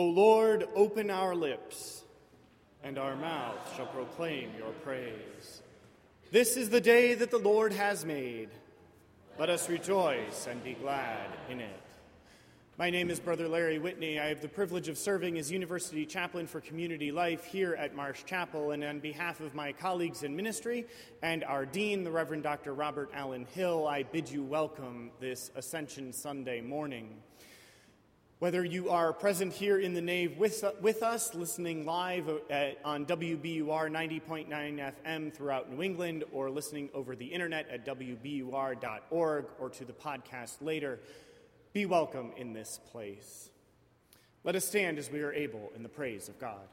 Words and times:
O 0.00 0.04
Lord, 0.06 0.66
open 0.74 1.10
our 1.10 1.34
lips, 1.34 2.04
and 2.82 2.96
our 2.96 3.14
mouth 3.16 3.76
shall 3.76 3.84
proclaim 3.84 4.48
your 4.56 4.72
praise. 4.82 5.60
This 6.30 6.56
is 6.56 6.70
the 6.70 6.80
day 6.80 7.12
that 7.12 7.30
the 7.30 7.36
Lord 7.36 7.74
has 7.74 8.06
made. 8.06 8.48
Let 9.38 9.50
us 9.50 9.68
rejoice 9.68 10.46
and 10.46 10.64
be 10.64 10.72
glad 10.72 11.28
in 11.50 11.60
it. 11.60 11.82
My 12.78 12.88
name 12.88 13.10
is 13.10 13.20
Brother 13.20 13.46
Larry 13.46 13.78
Whitney. 13.78 14.18
I 14.18 14.28
have 14.28 14.40
the 14.40 14.48
privilege 14.48 14.88
of 14.88 14.96
serving 14.96 15.36
as 15.36 15.52
University 15.52 16.06
Chaplain 16.06 16.46
for 16.46 16.62
Community 16.62 17.12
Life 17.12 17.44
here 17.44 17.74
at 17.74 17.94
Marsh 17.94 18.24
Chapel, 18.24 18.70
and 18.70 18.82
on 18.82 19.00
behalf 19.00 19.40
of 19.40 19.54
my 19.54 19.70
colleagues 19.70 20.22
in 20.22 20.34
ministry 20.34 20.86
and 21.20 21.44
our 21.44 21.66
Dean, 21.66 22.04
the 22.04 22.10
Reverend 22.10 22.42
Dr. 22.42 22.72
Robert 22.72 23.10
Allan 23.12 23.44
Hill, 23.52 23.86
I 23.86 24.04
bid 24.04 24.30
you 24.30 24.42
welcome 24.42 25.10
this 25.20 25.50
Ascension 25.56 26.14
Sunday 26.14 26.62
morning. 26.62 27.18
Whether 28.40 28.64
you 28.64 28.88
are 28.88 29.12
present 29.12 29.52
here 29.52 29.78
in 29.78 29.92
the 29.92 30.00
nave 30.00 30.38
with, 30.38 30.64
with 30.80 31.02
us, 31.02 31.34
listening 31.34 31.84
live 31.84 32.26
at, 32.48 32.78
on 32.86 33.04
WBUR 33.04 33.66
90.9 33.66 34.48
FM 34.48 35.30
throughout 35.30 35.70
New 35.70 35.82
England, 35.82 36.24
or 36.32 36.48
listening 36.48 36.88
over 36.94 37.14
the 37.14 37.26
internet 37.26 37.68
at 37.68 37.84
WBUR.org 37.84 39.44
or 39.58 39.68
to 39.68 39.84
the 39.84 39.92
podcast 39.92 40.56
later, 40.62 41.00
be 41.74 41.84
welcome 41.84 42.32
in 42.38 42.54
this 42.54 42.80
place. 42.90 43.50
Let 44.42 44.56
us 44.56 44.64
stand 44.64 44.96
as 44.96 45.10
we 45.10 45.20
are 45.20 45.34
able 45.34 45.70
in 45.76 45.82
the 45.82 45.90
praise 45.90 46.30
of 46.30 46.38
God. 46.38 46.66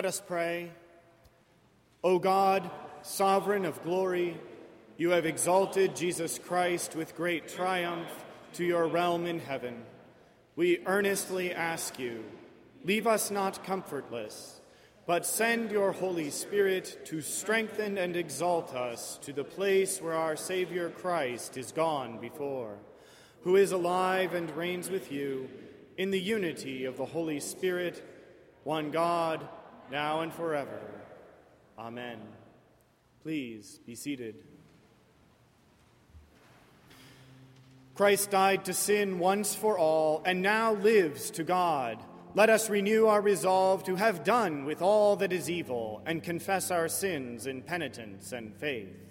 Let 0.00 0.08
us 0.08 0.22
pray. 0.26 0.70
O 2.02 2.18
God, 2.18 2.70
sovereign 3.02 3.66
of 3.66 3.82
glory, 3.82 4.40
you 4.96 5.10
have 5.10 5.26
exalted 5.26 5.94
Jesus 5.94 6.38
Christ 6.38 6.96
with 6.96 7.14
great 7.14 7.48
triumph 7.48 8.08
to 8.54 8.64
your 8.64 8.88
realm 8.88 9.26
in 9.26 9.40
heaven. 9.40 9.84
We 10.56 10.78
earnestly 10.86 11.52
ask 11.52 11.98
you, 11.98 12.24
leave 12.82 13.06
us 13.06 13.30
not 13.30 13.62
comfortless, 13.62 14.62
but 15.04 15.26
send 15.26 15.70
your 15.70 15.92
Holy 15.92 16.30
Spirit 16.30 17.04
to 17.04 17.20
strengthen 17.20 17.98
and 17.98 18.16
exalt 18.16 18.74
us 18.74 19.18
to 19.24 19.34
the 19.34 19.44
place 19.44 20.00
where 20.00 20.14
our 20.14 20.34
Savior 20.34 20.88
Christ 20.88 21.58
is 21.58 21.72
gone 21.72 22.16
before, 22.22 22.78
who 23.42 23.56
is 23.56 23.72
alive 23.72 24.32
and 24.32 24.50
reigns 24.56 24.88
with 24.88 25.12
you 25.12 25.50
in 25.98 26.10
the 26.10 26.18
unity 26.18 26.86
of 26.86 26.96
the 26.96 27.04
Holy 27.04 27.38
Spirit, 27.38 28.02
one 28.64 28.90
God, 28.90 29.46
now 29.90 30.20
and 30.20 30.32
forever. 30.32 30.80
Amen. 31.78 32.18
Please 33.22 33.80
be 33.86 33.94
seated. 33.94 34.36
Christ 37.94 38.30
died 38.30 38.64
to 38.64 38.72
sin 38.72 39.18
once 39.18 39.54
for 39.54 39.78
all 39.78 40.22
and 40.24 40.40
now 40.40 40.72
lives 40.72 41.30
to 41.32 41.44
God. 41.44 41.98
Let 42.34 42.48
us 42.48 42.70
renew 42.70 43.06
our 43.06 43.20
resolve 43.20 43.84
to 43.84 43.96
have 43.96 44.24
done 44.24 44.64
with 44.64 44.80
all 44.80 45.16
that 45.16 45.32
is 45.32 45.50
evil 45.50 46.00
and 46.06 46.22
confess 46.22 46.70
our 46.70 46.88
sins 46.88 47.46
in 47.46 47.60
penitence 47.60 48.32
and 48.32 48.54
faith. 48.54 49.09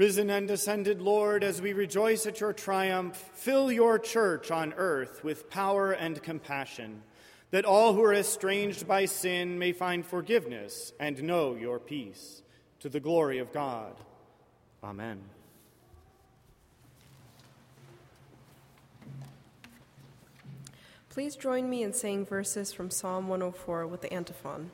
Risen 0.00 0.30
and 0.30 0.50
ascended 0.50 1.02
Lord, 1.02 1.44
as 1.44 1.60
we 1.60 1.74
rejoice 1.74 2.24
at 2.24 2.40
your 2.40 2.54
triumph, 2.54 3.16
fill 3.34 3.70
your 3.70 3.98
church 3.98 4.50
on 4.50 4.72
earth 4.78 5.22
with 5.22 5.50
power 5.50 5.92
and 5.92 6.22
compassion, 6.22 7.02
that 7.50 7.66
all 7.66 7.92
who 7.92 8.02
are 8.02 8.14
estranged 8.14 8.88
by 8.88 9.04
sin 9.04 9.58
may 9.58 9.72
find 9.72 10.06
forgiveness 10.06 10.94
and 10.98 11.22
know 11.22 11.54
your 11.54 11.78
peace. 11.78 12.40
To 12.78 12.88
the 12.88 12.98
glory 12.98 13.40
of 13.40 13.52
God. 13.52 13.94
Amen. 14.82 15.20
Please 21.10 21.36
join 21.36 21.68
me 21.68 21.82
in 21.82 21.92
saying 21.92 22.24
verses 22.24 22.72
from 22.72 22.88
Psalm 22.88 23.28
104 23.28 23.86
with 23.86 24.00
the 24.00 24.10
antiphon. 24.14 24.70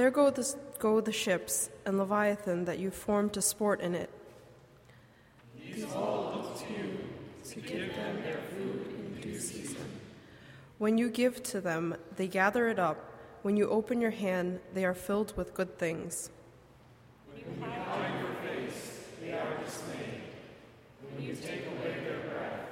There 0.00 0.10
go 0.10 0.30
the, 0.30 0.56
go 0.78 1.02
the 1.02 1.12
ships, 1.12 1.68
and 1.84 1.98
Leviathan 1.98 2.64
that 2.64 2.78
you 2.78 2.90
formed 2.90 3.34
to 3.34 3.42
sport 3.42 3.82
in 3.82 3.94
it. 3.94 4.08
These 5.54 5.84
all 5.92 6.32
look 6.36 6.58
to 6.58 6.72
you 6.72 7.00
to 7.50 7.60
give 7.60 7.94
them 7.94 8.22
their 8.22 8.40
food 8.56 8.86
in 8.98 9.20
due 9.20 9.38
season. 9.38 9.84
When 10.78 10.96
you 10.96 11.10
give 11.10 11.42
to 11.42 11.60
them, 11.60 11.96
they 12.16 12.28
gather 12.28 12.68
it 12.68 12.78
up. 12.78 13.12
When 13.42 13.58
you 13.58 13.68
open 13.68 14.00
your 14.00 14.12
hand, 14.12 14.60
they 14.72 14.86
are 14.86 14.94
filled 14.94 15.36
with 15.36 15.52
good 15.52 15.78
things. 15.78 16.30
When 17.30 17.60
you 17.60 17.62
hide 17.62 18.20
your 18.22 18.32
face, 18.36 19.00
they 19.20 19.32
are 19.32 19.58
dismayed. 19.62 20.22
When 21.12 21.26
you 21.26 21.34
take 21.34 21.66
away 21.66 22.00
their 22.04 22.20
breath, 22.20 22.70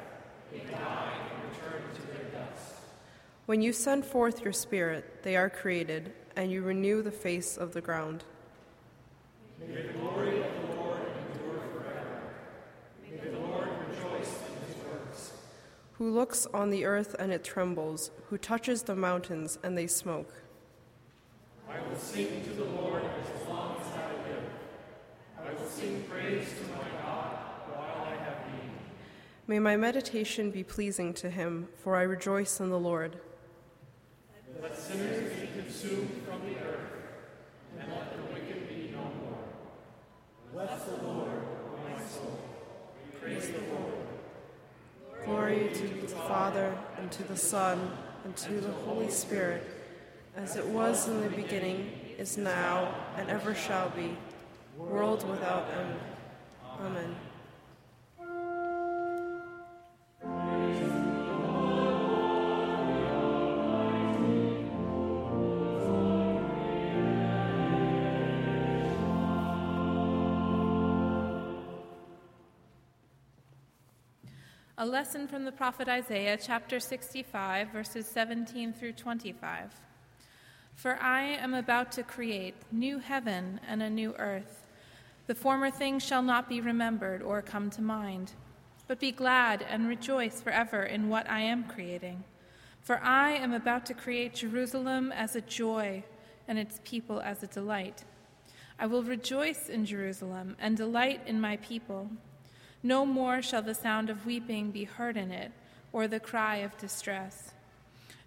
they 0.51 0.61
die 0.61 1.13
and 1.13 1.53
return 1.53 1.83
to 1.95 2.07
their 2.07 2.41
dust. 2.41 2.73
When 3.45 3.61
you 3.61 3.75
send 3.75 4.07
forth 4.07 4.43
your 4.43 4.55
spirit, 4.55 5.23
they 5.25 5.37
are 5.37 5.51
created 5.51 6.15
and 6.38 6.52
you 6.52 6.62
renew 6.62 7.02
the 7.02 7.11
face 7.11 7.57
of 7.57 7.73
the 7.73 7.80
ground. 7.80 8.23
May 9.59 9.83
the 9.83 9.92
glory 9.95 10.40
of 10.40 10.52
the 10.61 10.76
Lord 10.76 11.00
endure 11.35 11.61
forever. 11.73 12.21
May 13.02 13.16
the 13.28 13.38
Lord 13.40 13.66
rejoice 13.88 14.35
in 14.47 14.68
his 14.68 14.76
works. 14.88 15.33
Who 15.95 16.09
looks 16.09 16.47
on 16.54 16.71
the 16.71 16.85
earth 16.85 17.16
and 17.18 17.33
it 17.33 17.42
trembles, 17.42 18.12
who 18.30 18.38
touches 18.38 18.85
the 18.85 18.95
mountains 18.95 19.59
and 19.64 19.76
they 19.76 19.88
smoke. 19.88 20.33
I 21.68 21.80
will 21.88 21.99
sing 21.99 22.45
to 22.45 22.50
the 22.50 22.66
Lord 22.66 23.02
as 23.02 23.49
long 23.49 23.75
as 23.80 23.87
I 23.95 24.30
live. 24.30 24.45
I 25.45 25.61
will 25.61 25.68
sing 25.68 26.04
praise 26.09 26.47
to 26.47 26.73
my 26.73 26.88
God 27.02 27.37
while 27.75 28.07
I 28.07 28.14
have 28.14 28.47
being. 28.47 28.71
May 29.49 29.59
my 29.59 29.76
meditation 29.76 30.52
be 30.52 30.62
pleasing 30.62 31.12
to 31.14 31.30
him, 31.30 31.66
for 31.83 31.97
I 31.97 32.02
rejoice 32.02 32.61
in 32.61 32.71
the 32.71 32.78
Lord. 32.78 33.18
Let 34.62 34.78
sinners 34.78 35.33
be 35.33 35.38
consumed 35.69 36.23
from 36.25 36.41
the 36.49 36.59
earth, 36.61 36.93
and 37.79 37.93
let 37.93 38.17
the 38.17 38.23
wicked 38.33 38.71
be 38.71 38.91
no 38.91 39.03
more. 39.03 39.39
Bless 40.51 40.85
the 40.85 41.07
Lord, 41.07 41.43
my 41.85 42.03
soul. 42.07 42.41
Praise 43.21 43.49
the 43.49 43.61
Lord. 43.75 43.93
Glory 45.27 45.71
to 45.75 45.89
the 46.01 46.09
Father, 46.09 46.75
and 46.97 47.13
to 47.13 47.23
the 47.25 47.37
Son, 47.37 47.91
and 48.25 48.35
to 48.39 48.55
the 48.63 48.73
Holy 48.87 49.11
Spirit, 49.11 49.63
as 50.39 50.57
it 50.57 50.65
was 50.65 51.07
in 51.07 51.21
the 51.21 51.29
beginning, 51.29 51.91
is 52.17 52.39
now, 52.39 52.95
and 53.19 53.29
ever 53.29 53.55
shall 53.55 53.91
be, 53.91 54.17
world 54.79 55.29
without 55.29 55.69
end. 55.79 55.99
Amen. 56.81 57.15
A 74.81 74.87
lesson 74.87 75.27
from 75.27 75.45
the 75.45 75.51
prophet 75.51 75.89
Isaiah, 75.89 76.39
chapter 76.41 76.79
65, 76.79 77.71
verses 77.71 78.07
17 78.07 78.73
through 78.73 78.93
25. 78.93 79.75
For 80.77 80.97
I 81.03 81.23
am 81.23 81.53
about 81.53 81.91
to 81.93 82.05
create 82.05 82.55
new 82.71 83.01
heaven 83.01 83.59
and 83.67 83.83
a 83.83 83.91
new 83.91 84.15
earth. 84.21 84.69
The 85.27 85.35
former 85.35 85.73
things 85.73 86.05
shall 86.05 86.23
not 86.23 86.49
be 86.49 86.61
remembered 86.61 87.23
or 87.23 87.43
come 87.43 87.71
to 87.71 87.83
mind, 87.83 88.35
but 88.87 89.01
be 89.01 89.11
glad 89.11 89.67
and 89.69 89.89
rejoice 89.89 90.41
forever 90.41 90.85
in 90.85 91.09
what 91.09 91.29
I 91.29 91.41
am 91.41 91.65
creating. 91.65 92.23
For 92.81 93.01
I 93.03 93.33
am 93.33 93.53
about 93.53 93.85
to 93.87 93.95
create 93.95 94.35
Jerusalem 94.35 95.11
as 95.11 95.35
a 95.35 95.41
joy 95.41 96.05
and 96.47 96.57
its 96.57 96.79
people 96.85 97.21
as 97.21 97.43
a 97.43 97.49
delight. 97.49 98.05
I 98.79 98.87
will 98.87 99.03
rejoice 99.03 99.69
in 99.69 99.87
Jerusalem 99.87 100.55
and 100.61 100.77
delight 100.77 101.23
in 101.27 101.41
my 101.41 101.57
people. 101.57 102.13
No 102.83 103.05
more 103.05 103.43
shall 103.43 103.63
the 103.63 103.75
sound 103.75 104.09
of 104.09 104.27
weeping 104.27 104.71
be 104.71 104.85
heard 104.85 105.17
in 105.17 105.33
it, 105.33 105.53
or 105.93 106.07
the 106.07 106.21
cry 106.21 106.57
of 106.57 106.77
distress. 106.79 107.53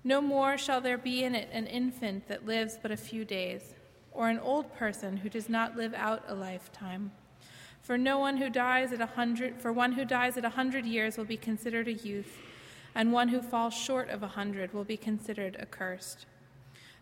No 0.03 0.19
more 0.19 0.57
shall 0.57 0.81
there 0.81 0.97
be 0.97 1.23
in 1.23 1.35
it 1.35 1.49
an 1.53 1.67
infant 1.67 2.27
that 2.27 2.45
lives 2.45 2.77
but 2.81 2.91
a 2.91 2.97
few 2.97 3.23
days, 3.23 3.75
or 4.11 4.29
an 4.29 4.39
old 4.39 4.73
person 4.75 5.17
who 5.17 5.29
does 5.29 5.47
not 5.47 5.77
live 5.77 5.93
out 5.93 6.23
a 6.27 6.35
lifetime. 6.35 7.11
For 7.81 7.97
no 7.97 8.19
one 8.19 8.37
who 8.37 8.49
dies 8.49 8.91
at 8.91 9.01
a 9.01 9.05
hundred, 9.05 9.61
for 9.61 9.71
one 9.71 9.93
who 9.93 10.05
dies 10.05 10.37
at 10.37 10.45
a 10.45 10.49
hundred 10.49 10.85
years 10.85 11.17
will 11.17 11.25
be 11.25 11.37
considered 11.37 11.87
a 11.87 11.93
youth, 11.93 12.37
and 12.93 13.13
one 13.13 13.29
who 13.29 13.41
falls 13.41 13.73
short 13.73 14.09
of 14.09 14.21
a 14.21 14.27
hundred 14.27 14.73
will 14.73 14.83
be 14.83 14.97
considered 14.97 15.55
accursed. 15.59 16.25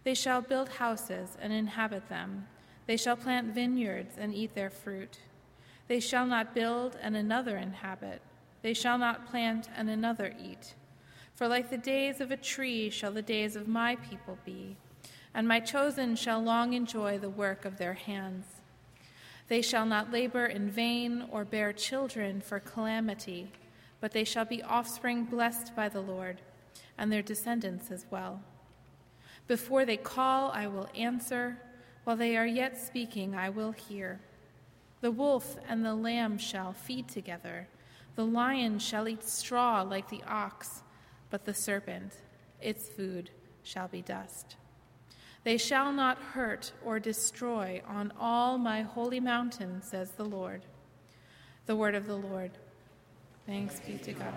They 0.03 0.13
shall 0.13 0.41
build 0.41 0.70
houses 0.70 1.38
and 1.41 1.51
inhabit 1.51 2.10
them. 2.10 2.48
They 2.86 2.98
shall 2.98 3.15
plant 3.15 3.53
vineyards 3.53 4.15
and 4.18 4.34
eat 4.34 4.56
their 4.56 4.70
fruit. 4.70 5.20
They 5.89 6.00
shall 6.00 6.27
not 6.27 6.53
build 6.53 6.98
and 7.01 7.17
another 7.17 7.58
inhabit. 7.58 8.22
They 8.62 8.75
shall 8.75 9.00
not 9.00 9.25
plant 9.25 9.67
and 9.75 9.89
another 9.89 10.36
eat. 10.39 10.75
For 11.34 11.48
like 11.48 11.72
the 11.72 11.77
days 11.77 12.22
of 12.22 12.29
a 12.29 12.38
tree 12.38 12.91
shall 12.91 13.12
the 13.12 13.24
days 13.24 13.55
of 13.55 13.67
my 13.67 13.96
people 13.96 14.38
be, 14.46 14.77
and 15.34 15.48
my 15.48 15.60
chosen 15.60 16.15
shall 16.15 16.41
long 16.41 16.74
enjoy 16.74 17.17
the 17.17 17.29
work 17.29 17.65
of 17.65 17.77
their 17.77 17.96
hands. 17.96 18.46
They 19.48 19.63
shall 19.63 19.88
not 19.88 20.12
labor 20.12 20.46
in 20.46 20.69
vain 20.69 21.25
or 21.31 21.43
bear 21.43 21.74
children 21.74 22.39
for 22.39 22.60
calamity, 22.60 23.51
but 24.00 24.12
they 24.12 24.24
shall 24.24 24.46
be 24.46 24.62
offspring 24.62 25.24
blessed 25.24 25.75
by 25.75 25.89
the 25.89 26.01
Lord, 26.01 26.41
and 27.00 27.12
their 27.12 27.24
descendants 27.24 27.89
as 27.89 28.05
well. 28.12 28.43
Before 29.48 29.86
they 29.86 29.98
call, 29.98 30.51
I 30.51 30.67
will 30.67 30.89
answer. 30.93 31.58
While 32.03 32.17
they 32.17 32.38
are 32.38 32.46
yet 32.46 32.79
speaking, 32.79 33.34
I 33.34 33.50
will 33.50 33.72
hear. 33.72 34.19
The 35.01 35.12
wolf 35.12 35.58
and 35.68 35.86
the 35.86 35.96
lamb 35.96 36.38
shall 36.38 36.74
feed 36.74 37.08
together. 37.08 37.68
The 38.15 38.25
lion 38.25 38.79
shall 38.79 39.08
eat 39.08 39.24
straw 39.24 39.82
like 39.82 40.10
the 40.10 40.24
ox, 40.27 40.84
but 41.29 41.46
the 41.46 41.53
serpent, 41.53 42.13
its 42.62 42.89
food, 42.89 43.29
shall 43.63 43.88
be 43.88 44.01
dust. 44.01 44.58
They 45.44 45.58
shall 45.58 45.94
not 45.94 46.18
hurt 46.18 46.74
or 46.84 47.00
destroy 47.00 47.82
on 47.88 48.12
all 48.20 48.58
my 48.58 48.82
holy 48.82 49.20
mountain, 49.20 49.82
says 49.82 50.12
the 50.12 50.25
Lord. 50.25 50.65
The 51.65 51.75
word 51.75 51.96
of 51.96 52.08
the 52.08 52.18
Lord. 52.18 52.51
Thanks 53.46 53.79
be 53.79 53.98
to 54.00 54.13
God. 54.13 54.34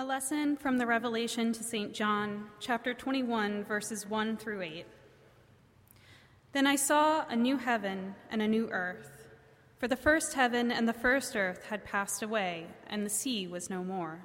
A 0.00 0.04
lesson 0.04 0.56
from 0.56 0.78
the 0.78 0.86
Revelation 0.86 1.52
to 1.52 1.64
St. 1.64 1.92
John, 1.92 2.50
chapter 2.60 2.94
21, 2.94 3.64
verses 3.64 4.06
1 4.06 4.36
through 4.36 4.62
8. 4.62 4.86
Then 6.52 6.68
I 6.68 6.76
saw 6.76 7.26
a 7.26 7.34
new 7.34 7.56
heaven 7.56 8.14
and 8.30 8.40
a 8.40 8.46
new 8.46 8.68
earth, 8.70 9.24
for 9.76 9.88
the 9.88 9.96
first 9.96 10.34
heaven 10.34 10.70
and 10.70 10.88
the 10.88 10.92
first 10.92 11.34
earth 11.34 11.64
had 11.64 11.84
passed 11.84 12.22
away, 12.22 12.68
and 12.86 13.04
the 13.04 13.10
sea 13.10 13.48
was 13.48 13.68
no 13.68 13.82
more. 13.82 14.24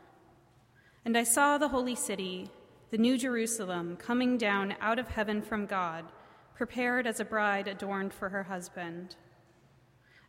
And 1.05 1.17
I 1.17 1.23
saw 1.23 1.57
the 1.57 1.69
holy 1.69 1.95
city, 1.95 2.51
the 2.91 2.99
new 2.99 3.17
Jerusalem, 3.17 3.97
coming 3.97 4.37
down 4.37 4.75
out 4.79 4.99
of 4.99 5.07
heaven 5.07 5.41
from 5.41 5.65
God, 5.65 6.05
prepared 6.55 7.07
as 7.07 7.19
a 7.19 7.25
bride 7.25 7.67
adorned 7.67 8.13
for 8.13 8.29
her 8.29 8.43
husband. 8.43 9.15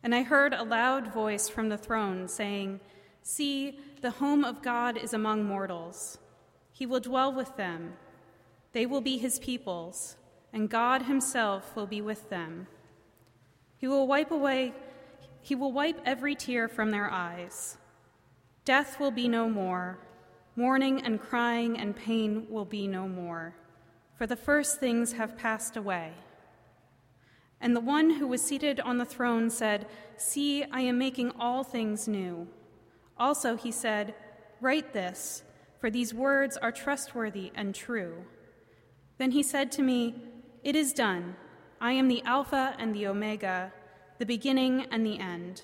And 0.01 0.15
I 0.15 0.23
heard 0.23 0.55
a 0.55 0.63
loud 0.63 1.13
voice 1.13 1.47
from 1.49 1.69
the 1.69 1.77
throne 1.77 2.27
saying, 2.27 2.79
See, 3.27 3.79
the 4.01 4.11
home 4.11 4.45
of 4.45 4.61
God 4.61 4.97
is 4.97 5.11
among 5.11 5.45
mortals. 5.45 6.19
He 6.71 6.85
will 6.85 6.99
dwell 6.99 7.33
with 7.33 7.57
them. 7.57 7.93
They 8.71 8.85
will 8.85 9.01
be 9.01 9.17
his 9.17 9.39
peoples, 9.39 10.15
and 10.53 10.69
God 10.69 11.01
himself 11.01 11.75
will 11.75 11.87
be 11.87 12.01
with 12.01 12.29
them. 12.29 12.67
He 13.77 13.87
will 13.87 14.05
wipe 14.05 14.29
away 14.29 14.73
he 15.45 15.53
will 15.53 15.71
wipe 15.71 16.01
every 16.05 16.33
tear 16.33 16.67
from 16.67 16.89
their 16.89 17.07
eyes. 17.07 17.77
Death 18.63 18.99
will 18.99 19.11
be 19.11 19.27
no 19.27 19.47
more. 19.47 19.99
Mourning 20.55 21.03
and 21.03 21.21
crying 21.21 21.77
and 21.77 21.95
pain 21.95 22.47
will 22.49 22.65
be 22.65 22.87
no 22.87 23.07
more, 23.07 23.53
for 24.17 24.25
the 24.25 24.35
first 24.35 24.79
things 24.79 25.11
have 25.11 25.37
passed 25.37 25.77
away. 25.77 26.13
And 27.61 27.75
the 27.75 27.79
one 27.79 28.09
who 28.15 28.25
was 28.25 28.41
seated 28.41 28.79
on 28.79 28.97
the 28.97 29.05
throne 29.05 29.51
said, 29.51 29.85
See, 30.17 30.63
I 30.63 30.81
am 30.81 30.97
making 30.97 31.31
all 31.39 31.63
things 31.63 32.07
new. 32.07 32.47
Also, 33.17 33.55
he 33.55 33.71
said, 33.71 34.13
Write 34.61 34.93
this, 34.93 35.43
for 35.79 35.89
these 35.89 36.13
words 36.13 36.57
are 36.57 36.71
trustworthy 36.71 37.51
and 37.55 37.73
true. 37.73 38.25
Then 39.17 39.31
he 39.31 39.43
said 39.43 39.71
to 39.73 39.81
me, 39.81 40.15
It 40.63 40.75
is 40.75 40.93
done. 40.93 41.35
I 41.79 41.91
am 41.91 42.07
the 42.07 42.23
Alpha 42.23 42.75
and 42.79 42.93
the 42.93 43.07
Omega 43.07 43.71
the 44.17 44.25
beginning 44.25 44.87
and 44.91 45.05
the 45.05 45.19
end. 45.19 45.61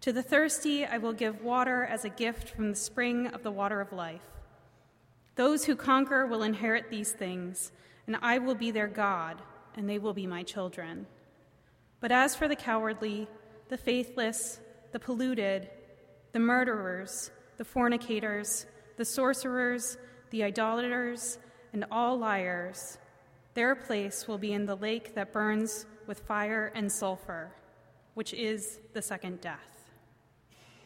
To 0.00 0.12
the 0.12 0.22
thirsty, 0.22 0.86
I 0.86 0.98
will 0.98 1.12
give 1.12 1.42
water 1.42 1.84
as 1.84 2.04
a 2.04 2.10
gift 2.10 2.48
from 2.48 2.70
the 2.70 2.76
spring 2.76 3.26
of 3.28 3.42
the 3.42 3.50
water 3.50 3.80
of 3.80 3.92
life. 3.92 4.22
Those 5.34 5.64
who 5.64 5.76
conquer 5.76 6.26
will 6.26 6.42
inherit 6.42 6.90
these 6.90 7.12
things, 7.12 7.72
and 8.06 8.16
I 8.22 8.38
will 8.38 8.54
be 8.54 8.70
their 8.70 8.86
God, 8.86 9.42
and 9.76 9.88
they 9.88 9.98
will 9.98 10.14
be 10.14 10.26
my 10.26 10.42
children. 10.42 11.06
But 12.00 12.12
as 12.12 12.34
for 12.34 12.48
the 12.48 12.56
cowardly, 12.56 13.28
the 13.68 13.78
faithless, 13.78 14.60
the 14.92 15.00
polluted, 15.00 15.68
the 16.34 16.38
murderers, 16.38 17.30
the 17.56 17.64
fornicators, 17.64 18.66
the 18.98 19.04
sorcerers, 19.06 19.96
the 20.28 20.44
idolaters, 20.44 21.38
and 21.72 21.86
all 21.90 22.18
liars, 22.18 22.98
their 23.54 23.74
place 23.74 24.28
will 24.28 24.36
be 24.36 24.52
in 24.52 24.66
the 24.66 24.76
lake 24.76 25.14
that 25.14 25.32
burns 25.32 25.86
with 26.06 26.20
fire 26.20 26.70
and 26.74 26.92
sulfur 26.92 27.50
which 28.14 28.32
is 28.32 28.78
the 28.92 29.02
second 29.02 29.40
death. 29.40 29.90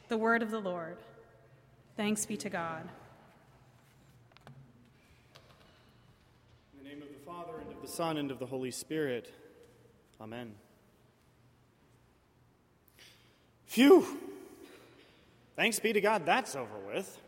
The 0.09 0.19
word 0.19 0.43
of 0.43 0.51
the 0.51 0.61
Lord. 0.61 0.97
Thanks 1.97 2.27
be 2.27 2.37
to 2.39 2.51
God. 2.51 2.89
In 6.73 6.83
the 6.83 6.89
name 6.89 7.03
of 7.03 7.09
the 7.09 7.25
Father, 7.27 7.59
and 7.61 7.71
of 7.71 7.83
the 7.83 7.89
Son, 7.89 8.17
and 8.17 8.31
of 8.31 8.39
the 8.39 8.47
Holy 8.47 8.71
Spirit. 8.71 9.33
Amen. 10.21 10.55
Phew! 13.67 14.07
Thanks 15.59 15.81
be 15.81 15.93
to 15.93 16.01
God, 16.01 16.25
that's 16.25 16.55
over 16.55 16.79
with. 16.87 17.21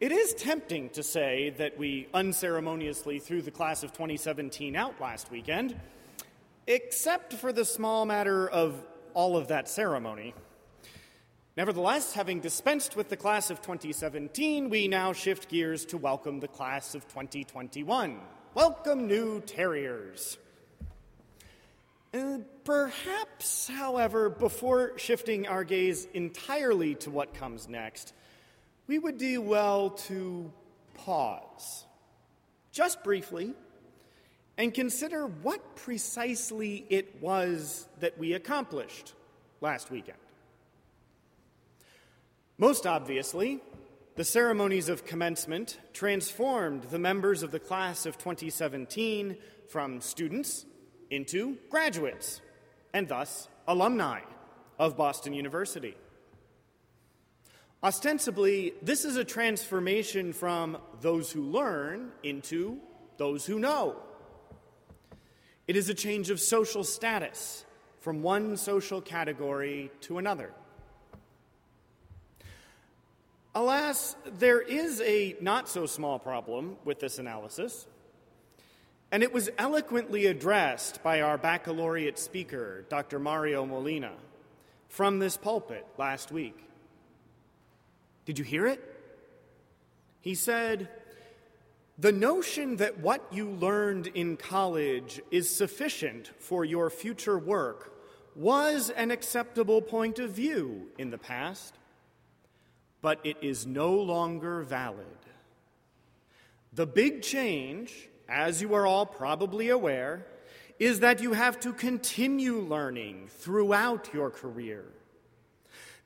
It 0.00 0.10
is 0.10 0.34
tempting 0.34 0.90
to 0.90 1.04
say 1.04 1.50
that 1.58 1.78
we 1.78 2.08
unceremoniously 2.12 3.20
threw 3.20 3.40
the 3.40 3.52
class 3.52 3.84
of 3.84 3.92
2017 3.92 4.74
out 4.74 5.00
last 5.00 5.30
weekend, 5.30 5.78
except 6.66 7.34
for 7.34 7.52
the 7.52 7.64
small 7.64 8.04
matter 8.04 8.48
of 8.48 8.82
all 9.14 9.36
of 9.36 9.46
that 9.46 9.68
ceremony. 9.68 10.34
Nevertheless, 11.56 12.14
having 12.14 12.40
dispensed 12.40 12.96
with 12.96 13.10
the 13.10 13.16
class 13.16 13.48
of 13.48 13.62
2017, 13.62 14.68
we 14.68 14.88
now 14.88 15.12
shift 15.12 15.48
gears 15.48 15.84
to 15.84 15.98
welcome 15.98 16.40
the 16.40 16.48
class 16.48 16.96
of 16.96 17.06
2021. 17.06 18.18
Welcome, 18.54 19.06
new 19.06 19.40
terriers. 19.42 20.36
Uh, 22.12 22.38
perhaps, 22.64 23.68
however, 23.68 24.28
before 24.28 24.98
shifting 24.98 25.46
our 25.46 25.62
gaze 25.62 26.08
entirely 26.12 26.96
to 26.96 27.10
what 27.10 27.34
comes 27.34 27.68
next, 27.68 28.12
we 28.88 28.98
would 28.98 29.16
do 29.16 29.40
well 29.40 29.90
to 29.90 30.52
pause, 30.94 31.84
just 32.72 33.04
briefly, 33.04 33.54
and 34.58 34.74
consider 34.74 35.26
what 35.26 35.76
precisely 35.76 36.84
it 36.90 37.22
was 37.22 37.86
that 38.00 38.18
we 38.18 38.32
accomplished 38.32 39.14
last 39.60 39.90
weekend. 39.90 40.18
Most 42.58 42.86
obviously, 42.86 43.60
the 44.16 44.24
ceremonies 44.24 44.88
of 44.88 45.06
commencement 45.06 45.78
transformed 45.92 46.82
the 46.90 46.98
members 46.98 47.44
of 47.44 47.52
the 47.52 47.60
class 47.60 48.04
of 48.04 48.18
2017 48.18 49.36
from 49.68 50.00
students 50.00 50.66
into 51.10 51.58
graduates, 51.68 52.40
and 52.94 53.08
thus 53.08 53.48
alumni 53.66 54.20
of 54.78 54.96
Boston 54.96 55.32
University. 55.32 55.96
Ostensibly, 57.82 58.74
this 58.82 59.04
is 59.04 59.16
a 59.16 59.24
transformation 59.24 60.32
from 60.32 60.78
those 61.00 61.32
who 61.32 61.42
learn 61.42 62.12
into 62.22 62.78
those 63.16 63.46
who 63.46 63.58
know. 63.58 63.96
It 65.66 65.76
is 65.76 65.88
a 65.88 65.94
change 65.94 66.30
of 66.30 66.40
social 66.40 66.84
status 66.84 67.64
from 68.00 68.22
one 68.22 68.56
social 68.56 69.00
category 69.00 69.90
to 70.02 70.18
another. 70.18 70.52
Alas, 73.54 74.14
there 74.38 74.60
is 74.60 75.00
a 75.00 75.36
not 75.40 75.68
so 75.68 75.86
small 75.86 76.18
problem 76.18 76.76
with 76.84 77.00
this 77.00 77.18
analysis, 77.18 77.86
and 79.12 79.22
it 79.22 79.32
was 79.32 79.50
eloquently 79.58 80.26
addressed 80.26 81.02
by 81.02 81.20
our 81.20 81.36
baccalaureate 81.36 82.18
speaker, 82.18 82.84
Dr. 82.88 83.18
Mario 83.18 83.66
Molina, 83.66 84.12
from 84.88 85.18
this 85.18 85.36
pulpit 85.36 85.86
last 85.98 86.30
week. 86.30 86.56
Did 88.24 88.38
you 88.38 88.44
hear 88.44 88.66
it? 88.66 88.80
He 90.20 90.34
said, 90.34 90.88
the 91.98 92.12
notion 92.12 92.76
that 92.76 93.00
what 93.00 93.26
you 93.30 93.50
learned 93.50 94.06
in 94.08 94.36
college 94.36 95.20
is 95.30 95.54
sufficient 95.54 96.30
for 96.38 96.64
your 96.64 96.88
future 96.88 97.38
work 97.38 97.92
was 98.36 98.90
an 98.90 99.10
acceptable 99.10 99.82
point 99.82 100.18
of 100.18 100.30
view 100.30 100.86
in 100.98 101.10
the 101.10 101.18
past, 101.18 101.74
but 103.02 103.18
it 103.24 103.36
is 103.42 103.66
no 103.66 103.92
longer 103.92 104.62
valid. 104.62 105.06
The 106.72 106.86
big 106.86 107.22
change, 107.22 108.08
as 108.30 108.62
you 108.62 108.74
are 108.74 108.86
all 108.86 109.04
probably 109.04 109.68
aware, 109.68 110.26
is 110.78 111.00
that 111.00 111.20
you 111.20 111.32
have 111.32 111.60
to 111.60 111.72
continue 111.72 112.60
learning 112.60 113.28
throughout 113.28 114.14
your 114.14 114.30
career. 114.30 114.84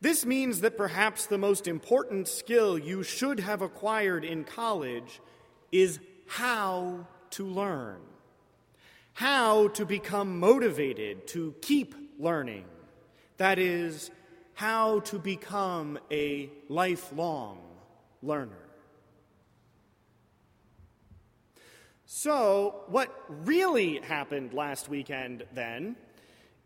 This 0.00 0.26
means 0.26 0.60
that 0.60 0.76
perhaps 0.76 1.26
the 1.26 1.38
most 1.38 1.68
important 1.68 2.26
skill 2.26 2.76
you 2.78 3.02
should 3.02 3.40
have 3.40 3.62
acquired 3.62 4.24
in 4.24 4.44
college 4.44 5.20
is 5.70 6.00
how 6.26 7.06
to 7.30 7.46
learn, 7.46 8.00
how 9.12 9.68
to 9.68 9.86
become 9.86 10.38
motivated 10.40 11.26
to 11.28 11.54
keep 11.62 11.94
learning. 12.18 12.64
That 13.36 13.58
is, 13.58 14.10
how 14.54 15.00
to 15.00 15.18
become 15.18 15.98
a 16.10 16.50
lifelong 16.68 17.60
learner. 18.22 18.63
So, 22.06 22.82
what 22.88 23.24
really 23.28 23.98
happened 23.98 24.52
last 24.52 24.88
weekend 24.88 25.44
then 25.54 25.96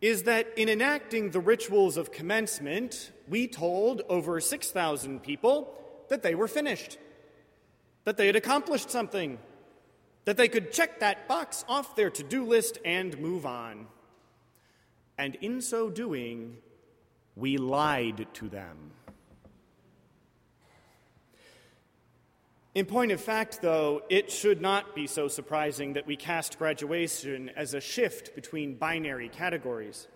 is 0.00 0.24
that 0.24 0.46
in 0.56 0.68
enacting 0.68 1.30
the 1.30 1.40
rituals 1.40 1.96
of 1.96 2.12
commencement, 2.12 3.12
we 3.28 3.46
told 3.46 4.02
over 4.08 4.40
6,000 4.40 5.22
people 5.22 5.74
that 6.08 6.22
they 6.22 6.34
were 6.34 6.48
finished 6.48 6.98
that 8.08 8.16
they 8.16 8.26
had 8.26 8.36
accomplished 8.36 8.90
something, 8.90 9.38
that 10.24 10.38
they 10.38 10.48
could 10.48 10.72
check 10.72 11.00
that 11.00 11.28
box 11.28 11.62
off 11.68 11.94
their 11.94 12.08
to 12.08 12.22
do 12.22 12.42
list 12.42 12.78
and 12.82 13.18
move 13.18 13.44
on. 13.44 13.86
And 15.18 15.34
in 15.42 15.60
so 15.60 15.90
doing, 15.90 16.56
we 17.36 17.58
lied 17.58 18.26
to 18.32 18.48
them. 18.48 18.92
In 22.78 22.86
point 22.86 23.10
of 23.10 23.20
fact, 23.20 23.60
though, 23.60 24.04
it 24.08 24.30
should 24.30 24.60
not 24.60 24.94
be 24.94 25.08
so 25.08 25.26
surprising 25.26 25.94
that 25.94 26.06
we 26.06 26.14
cast 26.14 26.60
graduation 26.60 27.50
as 27.56 27.74
a 27.74 27.80
shift 27.80 28.36
between 28.36 28.76
binary 28.76 29.28
categories. 29.28 30.06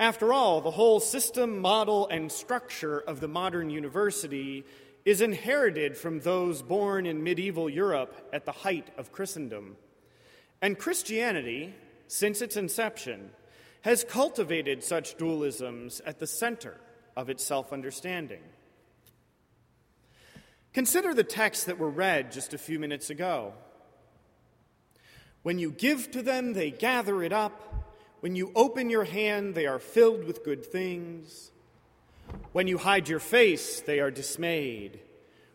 After 0.00 0.32
all, 0.32 0.62
the 0.62 0.70
whole 0.70 0.98
system, 0.98 1.58
model, 1.58 2.08
and 2.08 2.32
structure 2.32 3.00
of 3.00 3.20
the 3.20 3.28
modern 3.28 3.68
university 3.68 4.64
is 5.04 5.20
inherited 5.20 5.94
from 5.94 6.20
those 6.20 6.62
born 6.62 7.04
in 7.04 7.22
medieval 7.22 7.68
Europe 7.68 8.30
at 8.32 8.46
the 8.46 8.52
height 8.52 8.88
of 8.96 9.12
Christendom. 9.12 9.76
And 10.62 10.78
Christianity, 10.78 11.74
since 12.08 12.40
its 12.40 12.56
inception, 12.56 13.28
has 13.82 14.04
cultivated 14.04 14.82
such 14.82 15.18
dualisms 15.18 16.00
at 16.06 16.18
the 16.18 16.26
center 16.26 16.80
of 17.14 17.28
its 17.28 17.44
self 17.44 17.74
understanding. 17.74 18.40
Consider 20.76 21.14
the 21.14 21.24
texts 21.24 21.64
that 21.64 21.78
were 21.78 21.88
read 21.88 22.30
just 22.30 22.52
a 22.52 22.58
few 22.58 22.78
minutes 22.78 23.08
ago. 23.08 23.54
When 25.42 25.58
you 25.58 25.70
give 25.70 26.10
to 26.10 26.20
them, 26.20 26.52
they 26.52 26.70
gather 26.70 27.22
it 27.22 27.32
up. 27.32 27.96
When 28.20 28.36
you 28.36 28.52
open 28.54 28.90
your 28.90 29.04
hand, 29.04 29.54
they 29.54 29.64
are 29.64 29.78
filled 29.78 30.24
with 30.24 30.44
good 30.44 30.66
things. 30.66 31.50
When 32.52 32.66
you 32.66 32.76
hide 32.76 33.08
your 33.08 33.20
face, 33.20 33.80
they 33.80 34.00
are 34.00 34.10
dismayed. 34.10 35.00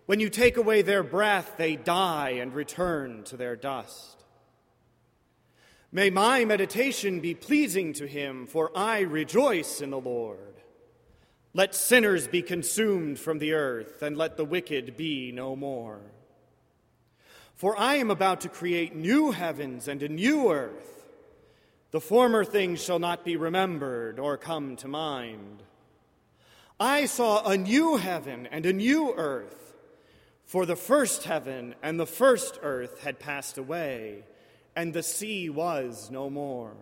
When 0.07 0.19
you 0.19 0.27
take 0.27 0.57
away 0.57 0.81
their 0.81 1.03
breath, 1.03 1.53
they 1.55 1.75
die 1.75 2.31
and 2.31 2.51
return 2.55 3.21
to 3.25 3.38
their 3.38 3.55
dust. 3.55 4.23
May 5.91 6.10
my 6.10 6.45
meditation 6.45 7.19
be 7.19 7.36
pleasing 7.36 7.93
to 7.93 8.07
him, 8.07 8.47
for 8.47 8.75
I 8.75 9.01
rejoice 9.01 9.81
in 9.81 9.91
the 9.91 9.99
Lord. 9.99 10.51
Let 11.54 11.76
sinners 11.76 12.28
be 12.28 12.42
consumed 12.42 13.20
from 13.20 13.40
the 13.40 13.54
earth, 13.54 14.02
and 14.02 14.18
let 14.18 14.38
the 14.38 14.46
wicked 14.46 14.96
be 14.96 15.32
no 15.34 15.56
more. 15.56 16.00
For 17.56 17.78
I 17.78 17.96
am 17.96 18.10
about 18.10 18.42
to 18.42 18.50
create 18.50 18.96
new 18.96 19.32
heavens 19.32 19.88
and 19.88 20.02
a 20.02 20.10
new 20.10 20.52
earth. 20.52 21.06
The 21.92 22.00
former 22.00 22.46
things 22.46 22.82
shall 22.82 23.00
not 23.00 23.26
be 23.26 23.36
remembered 23.36 24.18
or 24.18 24.38
come 24.38 24.78
to 24.78 24.88
mind. 24.88 25.62
I 26.80 27.06
saw 27.06 27.46
a 27.46 27.58
new 27.58 27.98
heaven 27.98 28.48
and 28.50 28.66
a 28.66 28.74
new 28.74 29.14
earth, 29.16 29.76
for 30.46 30.66
the 30.66 30.78
first 30.78 31.26
heaven 31.26 31.76
and 31.84 32.00
the 32.00 32.08
first 32.08 32.60
earth 32.64 33.02
had 33.02 33.20
passed 33.20 33.58
away, 33.58 34.24
and 34.76 34.94
the 34.94 35.04
sea 35.04 35.50
was 35.50 36.10
no 36.10 36.30
more. 36.30 36.76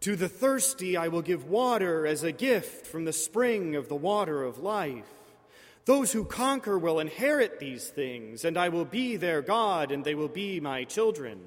To 0.00 0.16
the 0.16 0.30
thirsty 0.30 0.96
I 0.96 1.08
will 1.08 1.20
give 1.20 1.44
water 1.44 2.06
as 2.06 2.22
a 2.22 2.32
gift 2.32 2.86
from 2.86 3.04
the 3.04 3.12
spring 3.12 3.76
of 3.76 3.88
the 3.88 3.96
water 3.96 4.42
of 4.42 4.58
life. 4.58 5.04
Those 5.84 6.12
who 6.12 6.24
conquer 6.24 6.78
will 6.78 7.00
inherit 7.00 7.60
these 7.60 7.88
things, 7.88 8.44
and 8.44 8.56
I 8.56 8.70
will 8.70 8.86
be 8.86 9.16
their 9.16 9.42
God, 9.42 9.92
and 9.92 10.02
they 10.02 10.14
will 10.14 10.28
be 10.28 10.58
my 10.58 10.84
children. 10.84 11.40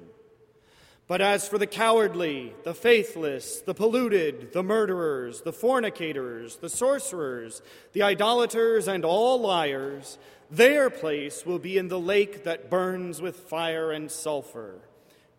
But 1.08 1.20
as 1.20 1.48
for 1.48 1.58
the 1.58 1.66
cowardly, 1.66 2.54
the 2.62 2.74
faithless, 2.74 3.60
the 3.60 3.74
polluted, 3.74 4.52
the 4.52 4.62
murderers, 4.62 5.42
the 5.42 5.52
fornicators, 5.52 6.56
the 6.56 6.70
sorcerers, 6.70 7.60
the 7.92 8.02
idolaters, 8.02 8.86
and 8.86 9.04
all 9.04 9.40
liars, 9.40 10.16
their 10.48 10.90
place 10.90 11.44
will 11.44 11.58
be 11.58 11.76
in 11.76 11.88
the 11.88 11.98
lake 11.98 12.44
that 12.44 12.70
burns 12.70 13.20
with 13.20 13.36
fire 13.36 13.90
and 13.90 14.10
sulfur, 14.10 14.80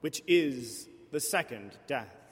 which 0.01 0.21
is 0.27 0.89
the 1.11 1.21
second 1.21 1.71
death. 1.87 2.24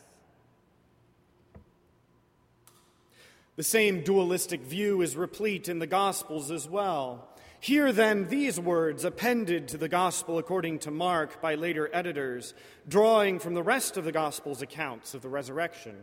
The 3.55 3.63
same 3.63 4.01
dualistic 4.01 4.61
view 4.61 5.01
is 5.01 5.15
replete 5.15 5.69
in 5.69 5.79
the 5.79 5.87
Gospels 5.87 6.49
as 6.49 6.67
well. 6.67 7.29
Hear 7.59 7.93
then 7.93 8.27
these 8.27 8.59
words 8.59 9.05
appended 9.05 9.69
to 9.69 9.77
the 9.77 9.87
Gospel 9.87 10.37
according 10.37 10.79
to 10.79 10.91
Mark 10.91 11.39
by 11.39 11.55
later 11.55 11.89
editors, 11.93 12.53
drawing 12.87 13.39
from 13.39 13.53
the 13.53 13.63
rest 13.63 13.95
of 13.95 14.05
the 14.05 14.11
Gospel's 14.11 14.61
accounts 14.61 15.13
of 15.13 15.21
the 15.21 15.29
resurrection. 15.29 15.95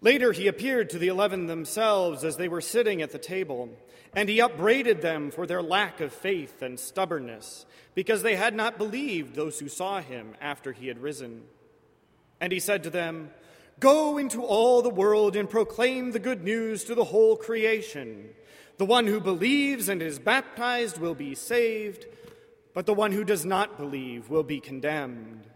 Later, 0.00 0.32
he 0.32 0.46
appeared 0.46 0.88
to 0.90 0.98
the 0.98 1.08
eleven 1.08 1.46
themselves 1.46 2.24
as 2.24 2.38
they 2.38 2.48
were 2.48 2.62
sitting 2.62 3.02
at 3.02 3.10
the 3.10 3.18
table, 3.18 3.68
and 4.14 4.28
he 4.28 4.40
upbraided 4.40 5.02
them 5.02 5.30
for 5.30 5.46
their 5.46 5.60
lack 5.60 6.00
of 6.00 6.12
faith 6.12 6.62
and 6.62 6.80
stubbornness, 6.80 7.66
because 7.94 8.22
they 8.22 8.36
had 8.36 8.54
not 8.54 8.78
believed 8.78 9.34
those 9.34 9.58
who 9.58 9.68
saw 9.68 10.00
him 10.00 10.34
after 10.40 10.72
he 10.72 10.88
had 10.88 11.02
risen. 11.02 11.42
And 12.40 12.52
he 12.52 12.60
said 12.60 12.84
to 12.84 12.90
them, 12.90 13.30
Go 13.80 14.18
into 14.18 14.44
all 14.44 14.82
the 14.82 14.90
world 14.90 15.36
and 15.36 15.48
proclaim 15.48 16.12
the 16.12 16.18
good 16.18 16.44
news 16.44 16.84
to 16.84 16.94
the 16.94 17.04
whole 17.04 17.34
creation. 17.36 18.28
The 18.76 18.84
one 18.84 19.06
who 19.06 19.20
believes 19.20 19.88
and 19.88 20.02
is 20.02 20.18
baptized 20.18 20.98
will 20.98 21.14
be 21.14 21.34
saved, 21.34 22.06
but 22.74 22.84
the 22.84 22.94
one 22.94 23.12
who 23.12 23.24
does 23.24 23.46
not 23.46 23.78
believe 23.78 24.28
will 24.28 24.42
be 24.42 24.60
condemned. 24.60 25.46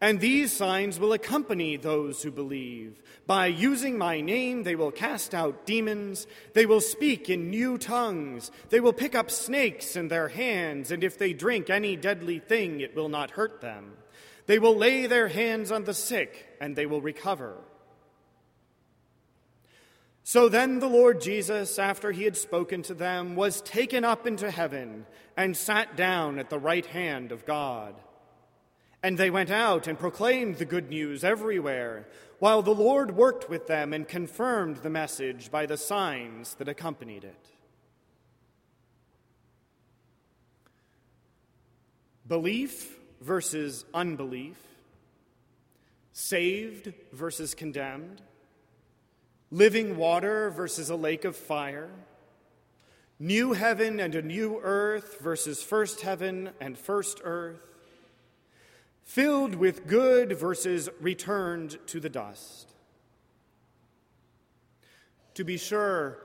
And 0.00 0.20
these 0.20 0.52
signs 0.52 0.98
will 0.98 1.12
accompany 1.12 1.76
those 1.76 2.22
who 2.22 2.30
believe. 2.30 3.02
By 3.26 3.46
using 3.46 3.96
my 3.96 4.20
name, 4.20 4.62
they 4.62 4.74
will 4.74 4.90
cast 4.90 5.34
out 5.34 5.66
demons. 5.66 6.26
They 6.52 6.66
will 6.66 6.80
speak 6.80 7.30
in 7.30 7.50
new 7.50 7.78
tongues. 7.78 8.50
They 8.70 8.80
will 8.80 8.92
pick 8.92 9.14
up 9.14 9.30
snakes 9.30 9.96
in 9.96 10.08
their 10.08 10.28
hands, 10.28 10.90
and 10.90 11.04
if 11.04 11.18
they 11.18 11.32
drink 11.32 11.70
any 11.70 11.96
deadly 11.96 12.38
thing, 12.38 12.80
it 12.80 12.96
will 12.96 13.08
not 13.08 13.32
hurt 13.32 13.60
them. 13.60 13.92
They 14.46 14.58
will 14.58 14.76
lay 14.76 15.06
their 15.06 15.28
hands 15.28 15.72
on 15.72 15.84
the 15.84 15.94
sick, 15.94 16.46
and 16.60 16.76
they 16.76 16.86
will 16.86 17.00
recover. 17.00 17.56
So 20.22 20.48
then 20.48 20.80
the 20.80 20.88
Lord 20.88 21.20
Jesus, 21.20 21.78
after 21.78 22.10
he 22.10 22.24
had 22.24 22.36
spoken 22.36 22.82
to 22.84 22.94
them, 22.94 23.36
was 23.36 23.60
taken 23.60 24.04
up 24.04 24.26
into 24.26 24.50
heaven 24.50 25.06
and 25.36 25.56
sat 25.56 25.96
down 25.96 26.38
at 26.38 26.48
the 26.48 26.58
right 26.58 26.86
hand 26.86 27.30
of 27.30 27.44
God. 27.44 27.94
And 29.02 29.18
they 29.18 29.28
went 29.28 29.50
out 29.50 29.86
and 29.86 29.98
proclaimed 29.98 30.56
the 30.56 30.64
good 30.64 30.88
news 30.88 31.24
everywhere, 31.24 32.08
while 32.38 32.62
the 32.62 32.74
Lord 32.74 33.14
worked 33.14 33.50
with 33.50 33.66
them 33.66 33.92
and 33.92 34.08
confirmed 34.08 34.78
the 34.78 34.90
message 34.90 35.50
by 35.50 35.66
the 35.66 35.76
signs 35.76 36.54
that 36.54 36.68
accompanied 36.68 37.24
it. 37.24 37.50
Belief 42.26 42.93
versus 43.24 43.86
unbelief, 43.94 44.58
saved 46.12 46.92
versus 47.10 47.54
condemned, 47.54 48.20
living 49.50 49.96
water 49.96 50.50
versus 50.50 50.90
a 50.90 50.96
lake 50.96 51.24
of 51.24 51.34
fire, 51.34 51.90
new 53.18 53.54
heaven 53.54 53.98
and 53.98 54.14
a 54.14 54.20
new 54.20 54.60
earth 54.62 55.20
versus 55.20 55.62
first 55.62 56.02
heaven 56.02 56.50
and 56.60 56.76
first 56.76 57.22
earth, 57.24 57.60
filled 59.04 59.54
with 59.54 59.86
good 59.86 60.38
versus 60.38 60.90
returned 61.00 61.78
to 61.86 62.00
the 62.00 62.10
dust. 62.10 62.74
To 65.34 65.44
be 65.44 65.56
sure, 65.56 66.18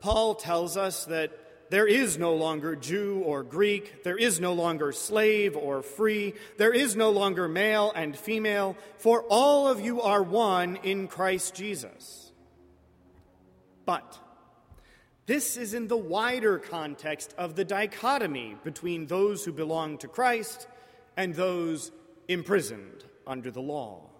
Paul 0.00 0.36
tells 0.36 0.76
us 0.76 1.04
that 1.06 1.32
there 1.70 1.86
is 1.86 2.18
no 2.18 2.34
longer 2.34 2.76
Jew 2.76 3.22
or 3.24 3.42
Greek. 3.42 4.04
There 4.04 4.16
is 4.16 4.40
no 4.40 4.52
longer 4.52 4.92
slave 4.92 5.56
or 5.56 5.82
free. 5.82 6.34
There 6.56 6.72
is 6.72 6.94
no 6.94 7.10
longer 7.10 7.48
male 7.48 7.92
and 7.94 8.16
female, 8.16 8.76
for 8.98 9.24
all 9.28 9.66
of 9.68 9.80
you 9.80 10.02
are 10.02 10.22
one 10.22 10.76
in 10.76 11.08
Christ 11.08 11.54
Jesus. 11.54 12.32
But 13.86 14.18
this 15.26 15.56
is 15.56 15.74
in 15.74 15.88
the 15.88 15.96
wider 15.96 16.58
context 16.58 17.34
of 17.38 17.56
the 17.56 17.64
dichotomy 17.64 18.56
between 18.62 19.06
those 19.06 19.44
who 19.44 19.52
belong 19.52 19.98
to 19.98 20.08
Christ 20.08 20.68
and 21.16 21.34
those 21.34 21.92
imprisoned 22.28 23.04
under 23.26 23.50
the 23.50 23.62
law. 23.62 24.10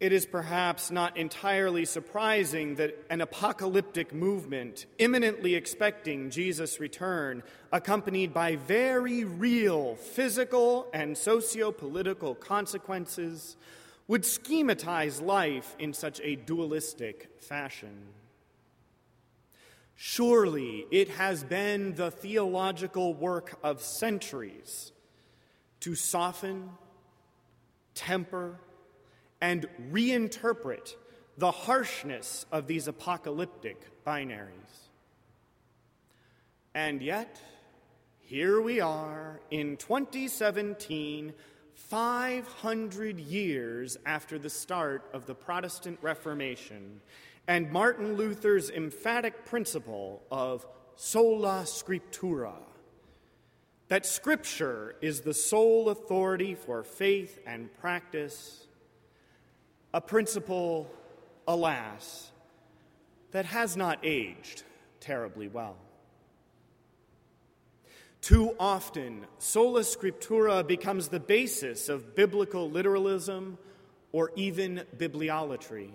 It 0.00 0.12
is 0.12 0.26
perhaps 0.26 0.90
not 0.90 1.16
entirely 1.16 1.84
surprising 1.84 2.74
that 2.76 2.98
an 3.10 3.20
apocalyptic 3.20 4.12
movement, 4.12 4.86
imminently 4.98 5.54
expecting 5.54 6.30
Jesus' 6.30 6.80
return, 6.80 7.42
accompanied 7.72 8.34
by 8.34 8.56
very 8.56 9.24
real 9.24 9.94
physical 9.94 10.88
and 10.92 11.16
socio 11.16 11.70
political 11.70 12.34
consequences, 12.34 13.56
would 14.08 14.22
schematize 14.22 15.22
life 15.22 15.74
in 15.78 15.94
such 15.94 16.20
a 16.22 16.36
dualistic 16.36 17.30
fashion. 17.40 18.08
Surely 19.94 20.86
it 20.90 21.08
has 21.08 21.44
been 21.44 21.94
the 21.94 22.10
theological 22.10 23.14
work 23.14 23.58
of 23.62 23.80
centuries 23.80 24.92
to 25.80 25.94
soften, 25.94 26.70
temper, 27.94 28.58
and 29.44 29.66
reinterpret 29.92 30.94
the 31.36 31.50
harshness 31.50 32.46
of 32.50 32.66
these 32.66 32.88
apocalyptic 32.88 33.76
binaries. 34.02 34.88
And 36.74 37.02
yet, 37.02 37.38
here 38.20 38.58
we 38.62 38.80
are 38.80 39.42
in 39.50 39.76
2017, 39.76 41.34
500 41.74 43.20
years 43.20 43.98
after 44.06 44.38
the 44.38 44.48
start 44.48 45.10
of 45.12 45.26
the 45.26 45.34
Protestant 45.34 45.98
Reformation, 46.00 47.02
and 47.46 47.70
Martin 47.70 48.16
Luther's 48.16 48.70
emphatic 48.70 49.44
principle 49.44 50.22
of 50.30 50.66
sola 50.96 51.64
scriptura 51.66 52.54
that 53.88 54.06
Scripture 54.06 54.94
is 55.02 55.20
the 55.20 55.34
sole 55.34 55.90
authority 55.90 56.54
for 56.54 56.82
faith 56.82 57.38
and 57.46 57.72
practice 57.74 58.63
a 59.94 60.00
principle, 60.00 60.90
alas, 61.46 62.32
that 63.30 63.44
has 63.44 63.76
not 63.76 64.00
aged 64.02 64.64
terribly 64.98 65.46
well. 65.46 65.76
Too 68.20 68.56
often, 68.58 69.24
sola 69.38 69.82
scriptura 69.82 70.66
becomes 70.66 71.08
the 71.08 71.20
basis 71.20 71.88
of 71.88 72.16
biblical 72.16 72.68
literalism 72.68 73.56
or 74.10 74.32
even 74.34 74.82
bibliolatry, 74.96 75.90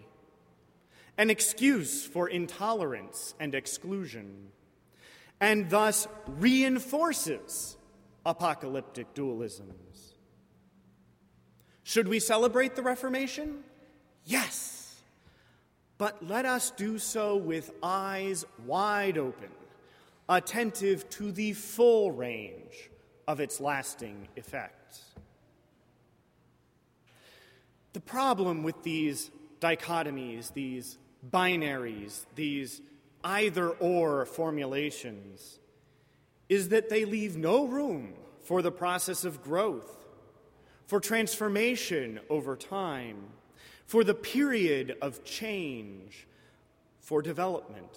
an 1.17 1.29
excuse 1.29 2.05
for 2.05 2.29
intolerance 2.29 3.35
and 3.37 3.53
exclusion, 3.53 4.47
and 5.41 5.69
thus 5.69 6.07
reinforces 6.25 7.75
apocalyptic 8.25 9.13
dualisms. 9.13 10.13
Should 11.83 12.07
we 12.07 12.19
celebrate 12.19 12.77
the 12.77 12.83
Reformation? 12.83 13.63
Yes, 14.25 14.95
but 15.97 16.25
let 16.27 16.45
us 16.45 16.71
do 16.71 16.97
so 16.99 17.35
with 17.35 17.71
eyes 17.81 18.45
wide 18.65 19.17
open, 19.17 19.49
attentive 20.27 21.09
to 21.11 21.31
the 21.31 21.53
full 21.53 22.11
range 22.11 22.89
of 23.27 23.39
its 23.39 23.59
lasting 23.59 24.27
effects. 24.35 25.03
The 27.93 27.99
problem 27.99 28.63
with 28.63 28.83
these 28.83 29.31
dichotomies, 29.59 30.53
these 30.53 30.97
binaries, 31.31 32.25
these 32.35 32.81
either 33.23 33.69
or 33.71 34.25
formulations, 34.25 35.59
is 36.47 36.69
that 36.69 36.89
they 36.89 37.05
leave 37.05 37.35
no 37.35 37.65
room 37.65 38.13
for 38.41 38.61
the 38.61 38.71
process 38.71 39.25
of 39.25 39.43
growth, 39.43 39.97
for 40.87 40.99
transformation 40.99 42.19
over 42.29 42.55
time, 42.55 43.17
for 43.89 44.03
the 44.03 44.13
period 44.13 44.95
of 45.01 45.23
change, 45.23 46.27
for 46.99 47.23
development. 47.23 47.89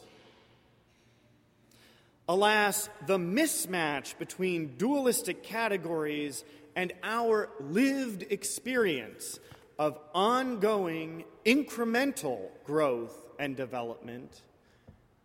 Alas, 2.26 2.88
the 3.06 3.18
mismatch 3.18 4.16
between 4.18 4.78
dualistic 4.78 5.42
categories 5.42 6.44
and 6.74 6.94
our 7.02 7.50
lived 7.60 8.24
experience 8.30 9.38
of 9.78 9.98
ongoing 10.14 11.24
incremental 11.44 12.48
growth 12.64 13.28
and 13.38 13.54
development 13.54 14.40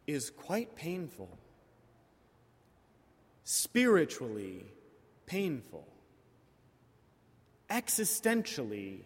is 0.05 0.29
quite 0.31 0.75
painful, 0.75 1.29
spiritually 3.45 4.65
painful, 5.27 5.87
existentially 7.69 9.03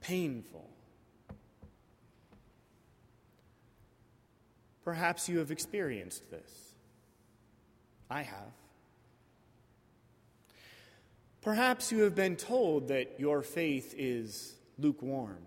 painful. 0.00 0.69
Perhaps 4.90 5.28
you 5.28 5.38
have 5.38 5.52
experienced 5.52 6.28
this. 6.32 6.74
I 8.10 8.22
have. 8.22 8.52
Perhaps 11.42 11.92
you 11.92 12.02
have 12.02 12.16
been 12.16 12.34
told 12.34 12.88
that 12.88 13.20
your 13.20 13.42
faith 13.42 13.94
is 13.96 14.56
lukewarm. 14.80 15.38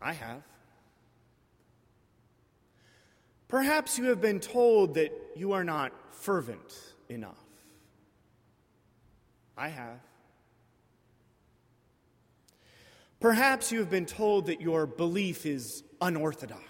I 0.00 0.14
have. 0.14 0.40
Perhaps 3.48 3.98
you 3.98 4.04
have 4.06 4.22
been 4.22 4.40
told 4.40 4.94
that 4.94 5.12
you 5.36 5.52
are 5.52 5.62
not 5.62 5.92
fervent 6.14 6.74
enough. 7.10 7.36
I 9.58 9.68
have. 9.68 10.00
Perhaps 13.20 13.72
you 13.72 13.80
have 13.80 13.90
been 13.90 14.06
told 14.06 14.46
that 14.46 14.62
your 14.62 14.86
belief 14.86 15.44
is 15.44 15.84
unorthodox. 16.00 16.67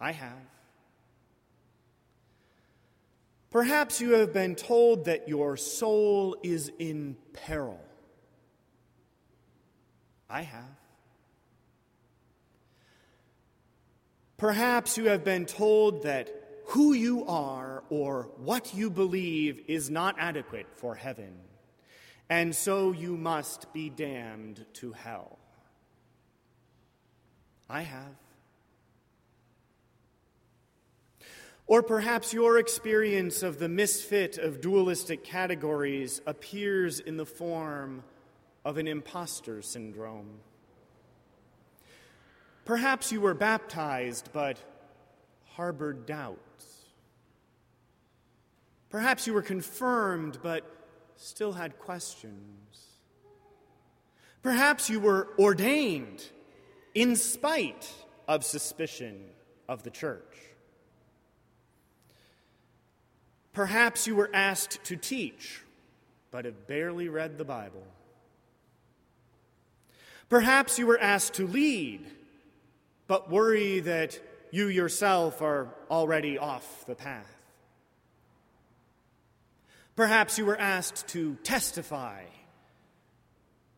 I 0.00 0.12
have. 0.12 0.48
Perhaps 3.50 4.00
you 4.00 4.12
have 4.12 4.32
been 4.32 4.54
told 4.54 5.06
that 5.06 5.28
your 5.28 5.56
soul 5.56 6.36
is 6.42 6.70
in 6.78 7.16
peril. 7.32 7.80
I 10.28 10.42
have. 10.42 10.64
Perhaps 14.36 14.98
you 14.98 15.06
have 15.06 15.24
been 15.24 15.46
told 15.46 16.02
that 16.02 16.28
who 16.66 16.92
you 16.92 17.24
are 17.26 17.82
or 17.88 18.30
what 18.36 18.74
you 18.74 18.90
believe 18.90 19.62
is 19.66 19.88
not 19.88 20.16
adequate 20.18 20.66
for 20.76 20.94
heaven, 20.94 21.34
and 22.28 22.54
so 22.54 22.92
you 22.92 23.16
must 23.16 23.72
be 23.72 23.88
damned 23.88 24.64
to 24.74 24.92
hell. 24.92 25.38
I 27.70 27.82
have. 27.82 28.14
Or 31.68 31.82
perhaps 31.82 32.32
your 32.32 32.58
experience 32.58 33.42
of 33.42 33.58
the 33.58 33.68
misfit 33.68 34.38
of 34.38 34.62
dualistic 34.62 35.22
categories 35.22 36.22
appears 36.26 36.98
in 36.98 37.18
the 37.18 37.26
form 37.26 38.02
of 38.64 38.78
an 38.78 38.88
imposter 38.88 39.60
syndrome. 39.60 40.40
Perhaps 42.64 43.12
you 43.12 43.20
were 43.20 43.34
baptized 43.34 44.30
but 44.32 44.58
harbored 45.44 46.06
doubts. 46.06 46.86
Perhaps 48.88 49.26
you 49.26 49.34
were 49.34 49.42
confirmed 49.42 50.38
but 50.42 50.64
still 51.16 51.52
had 51.52 51.78
questions. 51.78 52.86
Perhaps 54.42 54.88
you 54.88 55.00
were 55.00 55.28
ordained 55.38 56.24
in 56.94 57.14
spite 57.14 57.92
of 58.26 58.42
suspicion 58.42 59.20
of 59.68 59.82
the 59.82 59.90
church. 59.90 60.27
Perhaps 63.52 64.06
you 64.06 64.14
were 64.14 64.30
asked 64.32 64.84
to 64.84 64.96
teach, 64.96 65.62
but 66.30 66.44
have 66.44 66.66
barely 66.66 67.08
read 67.08 67.38
the 67.38 67.44
Bible. 67.44 67.86
Perhaps 70.28 70.78
you 70.78 70.86
were 70.86 71.00
asked 71.00 71.34
to 71.34 71.46
lead, 71.46 72.06
but 73.06 73.30
worry 73.30 73.80
that 73.80 74.20
you 74.50 74.68
yourself 74.68 75.42
are 75.42 75.68
already 75.90 76.38
off 76.38 76.84
the 76.86 76.94
path. 76.94 77.34
Perhaps 79.96 80.38
you 80.38 80.46
were 80.46 80.56
asked 80.56 81.08
to 81.08 81.34
testify, 81.42 82.22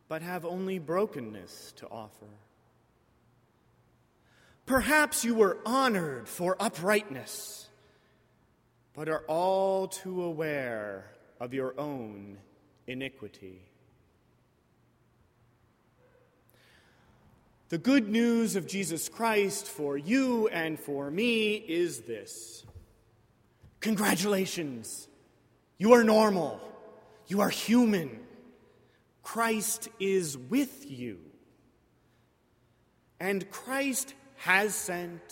but 0.06 0.20
have 0.20 0.44
only 0.44 0.78
brokenness 0.78 1.72
to 1.76 1.88
offer. 1.88 2.26
Perhaps 4.66 5.24
you 5.24 5.34
were 5.34 5.56
honored 5.64 6.28
for 6.28 6.56
uprightness 6.60 7.69
but 9.00 9.08
are 9.08 9.24
all 9.28 9.88
too 9.88 10.22
aware 10.24 11.10
of 11.40 11.54
your 11.54 11.72
own 11.80 12.36
iniquity. 12.86 13.62
The 17.70 17.78
good 17.78 18.10
news 18.10 18.56
of 18.56 18.66
Jesus 18.66 19.08
Christ 19.08 19.66
for 19.66 19.96
you 19.96 20.48
and 20.48 20.78
for 20.78 21.10
me 21.10 21.54
is 21.54 22.00
this 22.00 22.62
Congratulations! 23.80 25.08
You 25.78 25.94
are 25.94 26.04
normal. 26.04 26.60
You 27.26 27.40
are 27.40 27.48
human. 27.48 28.20
Christ 29.22 29.88
is 29.98 30.36
with 30.36 30.90
you. 30.90 31.20
And 33.18 33.50
Christ 33.50 34.12
has 34.36 34.74
sent, 34.74 35.22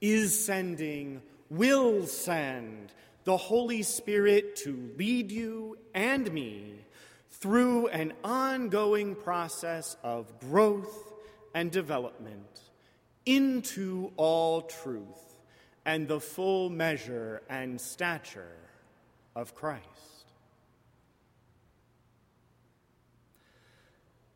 is 0.00 0.38
sending, 0.38 1.20
will 1.50 2.06
send 2.06 2.92
the 3.24 3.36
Holy 3.36 3.82
Spirit 3.82 4.56
to 4.56 4.92
lead 4.96 5.32
you 5.32 5.76
and 5.94 6.32
me 6.32 6.74
through 7.30 7.88
an 7.88 8.12
ongoing 8.24 9.14
process 9.14 9.96
of 10.02 10.38
growth 10.40 11.12
and 11.54 11.70
development 11.70 12.60
into 13.24 14.12
all 14.16 14.62
truth 14.62 15.36
and 15.84 16.08
the 16.08 16.20
full 16.20 16.70
measure 16.70 17.42
and 17.48 17.80
stature 17.80 18.56
of 19.34 19.54
Christ. 19.54 19.84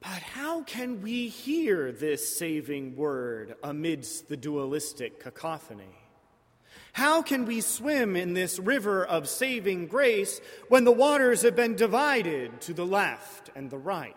But 0.01 0.23
how 0.23 0.63
can 0.63 1.03
we 1.03 1.29
hear 1.29 1.93
this 1.93 2.37
saving 2.39 2.97
word 2.97 3.55
amidst 3.63 4.29
the 4.29 4.37
dualistic 4.37 5.21
cacophony? 5.21 6.00
How 7.01 7.23
can 7.23 7.47
we 7.47 7.63
swim 7.63 8.15
in 8.15 8.35
this 8.35 8.59
river 8.59 9.07
of 9.07 9.27
saving 9.27 9.87
grace 9.87 10.39
when 10.69 10.85
the 10.85 10.93
waters 10.93 11.41
have 11.41 11.57
been 11.57 11.75
divided 11.75 12.61
to 12.61 12.75
the 12.75 12.85
left 12.85 13.49
and 13.57 13.71
the 13.71 13.79
right? 13.79 14.15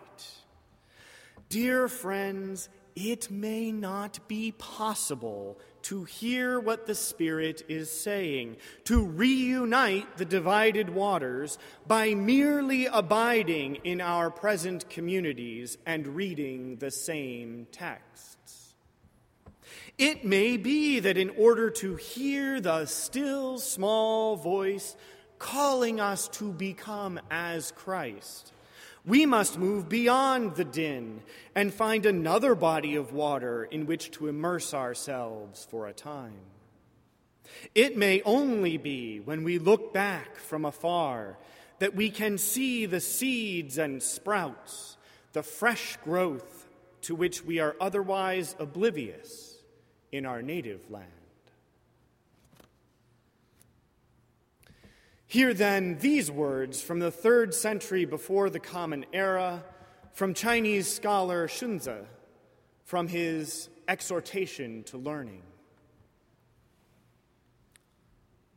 Dear 1.48 1.88
friends, 1.88 2.68
it 2.94 3.30
may 3.30 3.72
not 3.72 4.28
be 4.28 4.52
possible 4.52 5.58
to 5.84 6.04
hear 6.04 6.60
what 6.60 6.84
the 6.84 6.94
Spirit 6.94 7.62
is 7.70 7.90
saying, 7.90 8.58
to 8.84 9.02
reunite 9.02 10.18
the 10.18 10.26
divided 10.26 10.90
waters 10.90 11.56
by 11.86 12.12
merely 12.12 12.84
abiding 12.84 13.76
in 13.76 14.02
our 14.02 14.30
present 14.30 14.90
communities 14.90 15.78
and 15.86 16.08
reading 16.08 16.76
the 16.76 16.90
same 16.90 17.66
texts. 17.72 18.43
It 19.96 20.24
may 20.24 20.56
be 20.56 20.98
that 20.98 21.16
in 21.16 21.30
order 21.30 21.70
to 21.70 21.94
hear 21.94 22.60
the 22.60 22.86
still 22.86 23.58
small 23.58 24.34
voice 24.34 24.96
calling 25.38 26.00
us 26.00 26.26
to 26.28 26.52
become 26.52 27.20
as 27.30 27.70
Christ, 27.70 28.52
we 29.06 29.24
must 29.24 29.56
move 29.56 29.88
beyond 29.88 30.56
the 30.56 30.64
din 30.64 31.22
and 31.54 31.72
find 31.72 32.06
another 32.06 32.56
body 32.56 32.96
of 32.96 33.12
water 33.12 33.64
in 33.64 33.86
which 33.86 34.10
to 34.12 34.26
immerse 34.26 34.74
ourselves 34.74 35.64
for 35.70 35.86
a 35.86 35.92
time. 35.92 36.40
It 37.72 37.96
may 37.96 38.20
only 38.22 38.78
be 38.78 39.20
when 39.20 39.44
we 39.44 39.58
look 39.58 39.92
back 39.92 40.36
from 40.36 40.64
afar 40.64 41.38
that 41.78 41.94
we 41.94 42.10
can 42.10 42.36
see 42.38 42.86
the 42.86 43.00
seeds 43.00 43.78
and 43.78 44.02
sprouts, 44.02 44.96
the 45.34 45.42
fresh 45.44 45.98
growth 45.98 46.66
to 47.02 47.14
which 47.14 47.44
we 47.44 47.60
are 47.60 47.76
otherwise 47.80 48.56
oblivious 48.58 49.53
in 50.14 50.24
our 50.26 50.42
native 50.42 50.88
land. 50.90 51.10
Hear 55.26 55.52
then 55.52 55.98
these 55.98 56.30
words 56.30 56.80
from 56.80 57.00
the 57.00 57.10
third 57.10 57.52
century 57.52 58.04
before 58.04 58.48
the 58.48 58.60
Common 58.60 59.04
Era 59.12 59.64
from 60.12 60.32
Chinese 60.32 60.86
scholar 60.86 61.48
Xunzi 61.48 62.04
from 62.84 63.08
his 63.08 63.68
exhortation 63.88 64.84
to 64.84 64.98
learning. 64.98 65.42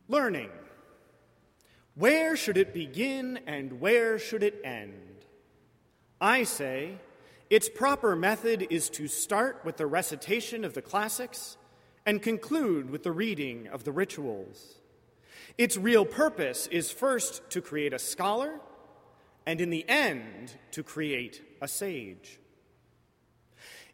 Learning. 0.06 0.50
Where 1.96 2.36
should 2.36 2.56
it 2.56 2.72
begin 2.72 3.40
and 3.48 3.80
where 3.80 4.20
should 4.20 4.44
it 4.44 4.60
end? 4.62 5.24
I 6.20 6.44
say 6.44 6.98
its 7.50 7.68
proper 7.68 8.14
method 8.14 8.66
is 8.70 8.90
to 8.90 9.08
start 9.08 9.62
with 9.64 9.76
the 9.76 9.86
recitation 9.86 10.64
of 10.64 10.74
the 10.74 10.82
classics 10.82 11.56
and 12.04 12.22
conclude 12.22 12.90
with 12.90 13.02
the 13.02 13.12
reading 13.12 13.68
of 13.68 13.84
the 13.84 13.92
rituals. 13.92 14.78
Its 15.56 15.76
real 15.76 16.04
purpose 16.04 16.66
is 16.68 16.90
first 16.90 17.48
to 17.50 17.60
create 17.60 17.92
a 17.92 17.98
scholar, 17.98 18.60
and 19.46 19.60
in 19.60 19.70
the 19.70 19.88
end, 19.88 20.54
to 20.72 20.82
create 20.82 21.42
a 21.60 21.68
sage. 21.68 22.38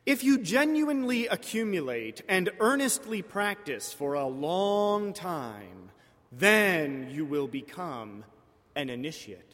If 0.04 0.22
you 0.22 0.38
genuinely 0.38 1.28
accumulate 1.28 2.22
and 2.28 2.50
earnestly 2.60 3.22
practice 3.22 3.92
for 3.92 4.14
a 4.14 4.26
long 4.26 5.12
time, 5.14 5.90
then 6.30 7.08
you 7.10 7.24
will 7.24 7.46
become 7.46 8.24
an 8.74 8.90
initiate. 8.90 9.53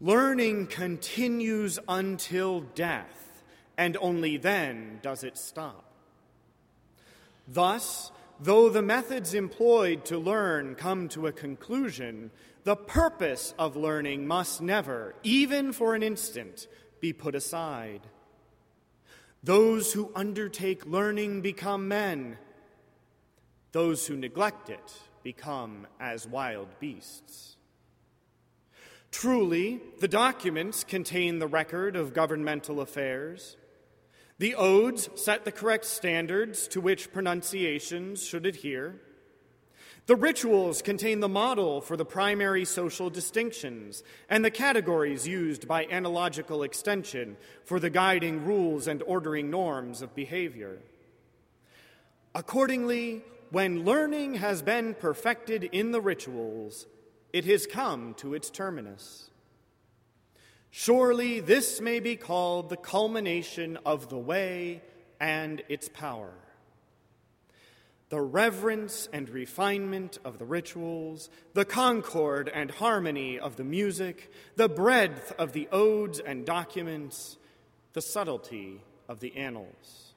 Learning 0.00 0.66
continues 0.66 1.78
until 1.88 2.60
death, 2.60 3.42
and 3.78 3.96
only 4.00 4.36
then 4.36 4.98
does 5.02 5.24
it 5.24 5.38
stop. 5.38 5.84
Thus, 7.48 8.10
Though 8.38 8.68
the 8.68 8.82
methods 8.82 9.32
employed 9.32 10.04
to 10.06 10.18
learn 10.18 10.74
come 10.74 11.08
to 11.10 11.26
a 11.26 11.32
conclusion, 11.32 12.30
the 12.64 12.76
purpose 12.76 13.54
of 13.58 13.76
learning 13.76 14.26
must 14.26 14.60
never, 14.60 15.14
even 15.22 15.72
for 15.72 15.94
an 15.94 16.02
instant, 16.02 16.66
be 17.00 17.14
put 17.14 17.34
aside. 17.34 18.02
Those 19.42 19.92
who 19.92 20.12
undertake 20.14 20.84
learning 20.84 21.40
become 21.40 21.88
men. 21.88 22.36
Those 23.72 24.06
who 24.06 24.16
neglect 24.16 24.68
it 24.68 24.98
become 25.22 25.86
as 25.98 26.26
wild 26.26 26.68
beasts. 26.78 27.55
Truly, 29.16 29.80
the 29.98 30.08
documents 30.08 30.84
contain 30.84 31.38
the 31.38 31.46
record 31.46 31.96
of 31.96 32.12
governmental 32.12 32.82
affairs. 32.82 33.56
The 34.36 34.54
odes 34.54 35.08
set 35.14 35.46
the 35.46 35.52
correct 35.52 35.86
standards 35.86 36.68
to 36.68 36.82
which 36.82 37.14
pronunciations 37.14 38.22
should 38.22 38.44
adhere. 38.44 39.00
The 40.04 40.16
rituals 40.16 40.82
contain 40.82 41.20
the 41.20 41.30
model 41.30 41.80
for 41.80 41.96
the 41.96 42.04
primary 42.04 42.66
social 42.66 43.08
distinctions 43.08 44.02
and 44.28 44.44
the 44.44 44.50
categories 44.50 45.26
used 45.26 45.66
by 45.66 45.86
analogical 45.86 46.62
extension 46.62 47.38
for 47.64 47.80
the 47.80 47.88
guiding 47.88 48.44
rules 48.44 48.86
and 48.86 49.02
ordering 49.04 49.48
norms 49.48 50.02
of 50.02 50.14
behavior. 50.14 50.80
Accordingly, 52.34 53.24
when 53.50 53.82
learning 53.82 54.34
has 54.34 54.60
been 54.60 54.92
perfected 54.92 55.64
in 55.64 55.92
the 55.92 56.02
rituals, 56.02 56.86
it 57.36 57.44
has 57.44 57.66
come 57.66 58.14
to 58.14 58.32
its 58.32 58.48
terminus. 58.48 59.28
Surely 60.70 61.38
this 61.40 61.82
may 61.82 62.00
be 62.00 62.16
called 62.16 62.70
the 62.70 62.78
culmination 62.78 63.76
of 63.84 64.08
the 64.08 64.16
way 64.16 64.80
and 65.20 65.62
its 65.68 65.86
power. 65.90 66.32
The 68.08 68.22
reverence 68.22 69.06
and 69.12 69.28
refinement 69.28 70.18
of 70.24 70.38
the 70.38 70.46
rituals, 70.46 71.28
the 71.52 71.66
concord 71.66 72.48
and 72.48 72.70
harmony 72.70 73.38
of 73.38 73.56
the 73.56 73.64
music, 73.64 74.32
the 74.54 74.70
breadth 74.70 75.34
of 75.38 75.52
the 75.52 75.68
odes 75.70 76.20
and 76.20 76.46
documents, 76.46 77.36
the 77.92 78.00
subtlety 78.00 78.80
of 79.10 79.20
the 79.20 79.36
annals. 79.36 80.14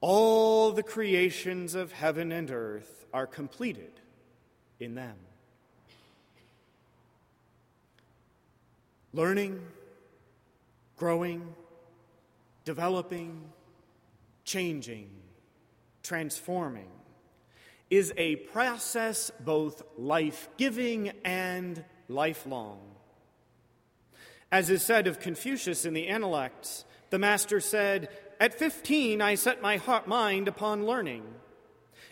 All 0.00 0.72
the 0.72 0.82
creations 0.82 1.74
of 1.74 1.92
heaven 1.92 2.32
and 2.32 2.50
earth 2.50 3.04
are 3.12 3.26
completed 3.26 4.00
in 4.80 4.94
them. 4.94 5.16
Learning, 9.12 9.60
growing, 10.96 11.54
developing, 12.64 13.42
changing, 14.44 15.10
transforming 16.02 16.90
is 17.90 18.12
a 18.16 18.36
process 18.36 19.30
both 19.40 19.82
life 19.96 20.48
giving 20.56 21.12
and 21.24 21.84
lifelong. 22.08 22.80
As 24.50 24.70
is 24.70 24.82
said 24.82 25.06
of 25.06 25.20
Confucius 25.20 25.84
in 25.84 25.94
the 25.94 26.08
Analects, 26.08 26.84
the 27.10 27.18
master 27.18 27.60
said, 27.60 28.08
At 28.40 28.58
15, 28.58 29.20
I 29.20 29.34
set 29.34 29.62
my 29.62 29.76
heart, 29.76 30.06
mind 30.06 30.48
upon 30.48 30.86
learning. 30.86 31.22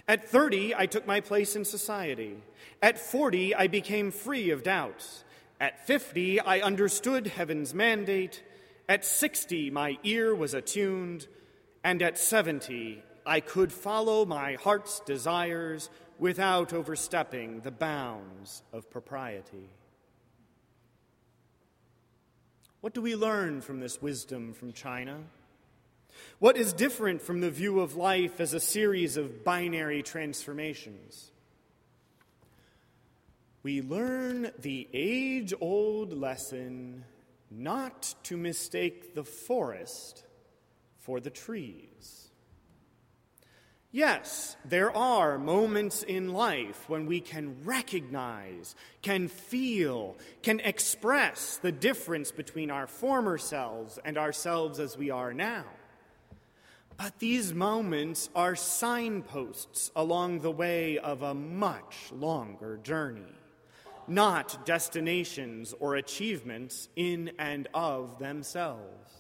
At 0.09 0.29
30, 0.29 0.75
I 0.75 0.87
took 0.87 1.07
my 1.07 1.21
place 1.21 1.57
in 1.57 1.65
society. 1.65 2.37
At 2.83 2.99
40, 2.99 3.55
I 3.55 3.67
became 3.67 4.11
free 4.11 4.51
of 4.51 4.63
doubts. 4.63 5.25
At 5.61 5.87
50, 5.87 6.41
I 6.41 6.61
understood 6.61 7.29
heaven's 7.29 7.73
mandate. 7.73 8.43
At 8.89 9.05
60, 9.05 9.71
my 9.71 9.99
ear 10.05 10.35
was 10.35 10.55
attuned. 10.55 11.27
And 11.83 12.03
at 12.03 12.19
70, 12.19 13.03
I 13.25 13.41
could 13.41 13.73
follow 13.73 14.25
my 14.25 14.55
heart's 14.55 15.01
desires 15.01 15.89
without 16.19 16.73
overstepping 16.73 17.61
the 17.61 17.71
bounds 17.71 18.63
of 18.73 18.91
propriety. 18.91 19.71
What 22.81 22.95
do 22.95 23.03
we 23.03 23.17
learn 23.17 23.63
from 23.63 23.81
this 23.81 24.01
wisdom 24.01 24.53
from 24.53 24.73
China? 24.73 25.19
What 26.39 26.57
is 26.57 26.73
different 26.73 27.23
from 27.23 27.41
the 27.41 27.51
view 27.51 27.81
of 27.81 27.97
life 27.97 28.41
as 28.41 28.55
a 28.55 28.61
series 28.61 29.17
of 29.17 29.45
binary 29.45 30.03
transformations? 30.03 31.33
We 33.67 33.83
learn 33.83 34.49
the 34.61 34.87
age 34.93 35.53
old 35.61 36.13
lesson 36.17 37.05
not 37.51 38.15
to 38.23 38.37
mistake 38.37 39.13
the 39.17 39.25
forest 39.25 40.23
for 40.99 41.19
the 41.19 41.31
trees. 41.31 42.31
Yes, 43.91 44.57
there 44.65 44.97
are 44.97 45.37
moments 45.37 46.05
in 46.05 46.33
life 46.33 46.89
when 46.89 47.07
we 47.07 47.19
can 47.19 47.57
recognize, 47.65 48.77
can 49.03 49.27
feel, 49.27 50.17
can 50.45 50.61
express 50.61 51.57
the 51.57 51.73
difference 51.73 52.31
between 52.31 52.71
our 52.71 52.87
former 52.87 53.37
selves 53.37 53.99
and 54.05 54.17
ourselves 54.17 54.79
as 54.79 54.97
we 54.97 55.11
are 55.11 55.35
now. 55.35 55.65
But 56.97 57.19
these 57.19 57.53
moments 57.53 58.31
are 58.33 58.55
signposts 58.55 59.91
along 59.97 60.39
the 60.39 60.53
way 60.53 60.99
of 60.99 61.23
a 61.23 61.35
much 61.35 62.13
longer 62.13 62.77
journey 62.77 63.35
not 64.09 64.65
destinations 64.67 65.75
or 65.81 65.97
achievements 65.97 66.89
in 66.97 67.33
and 67.39 67.69
of 67.75 68.19
themselves. 68.19 69.13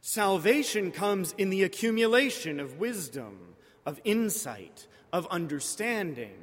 Salvation 0.00 0.92
comes 0.92 1.34
in 1.36 1.50
the 1.50 1.64
accumulation 1.64 2.60
of 2.60 2.78
wisdom, 2.78 3.56
of 3.84 4.00
insight, 4.04 4.86
of 5.12 5.26
understanding, 5.28 6.36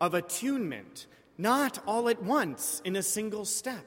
of 0.00 0.14
attunement, 0.14 1.06
not 1.36 1.78
all 1.86 2.08
at 2.08 2.22
once 2.22 2.80
in 2.84 2.96
a 2.96 3.02
single 3.02 3.44
step. 3.44 3.84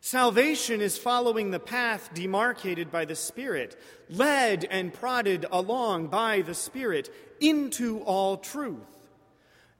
Salvation 0.00 0.80
is 0.80 0.96
following 0.96 1.50
the 1.50 1.60
path 1.60 2.10
demarcated 2.14 2.90
by 2.90 3.04
the 3.04 3.14
Spirit, 3.14 3.78
led 4.08 4.64
and 4.64 4.94
prodded 4.94 5.44
along 5.52 6.06
by 6.06 6.40
the 6.40 6.54
Spirit 6.54 7.12
into 7.38 8.00
all 8.00 8.38
truth 8.38 8.99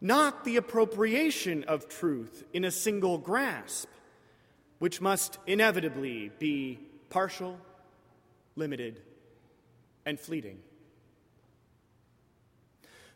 not 0.00 0.44
the 0.44 0.56
appropriation 0.56 1.64
of 1.64 1.88
truth 1.88 2.44
in 2.52 2.64
a 2.64 2.70
single 2.70 3.18
grasp, 3.18 3.88
which 4.78 5.00
must 5.00 5.38
inevitably 5.46 6.30
be 6.38 6.78
partial, 7.10 7.58
limited, 8.56 9.02
and 10.06 10.18
fleeting. 10.18 10.58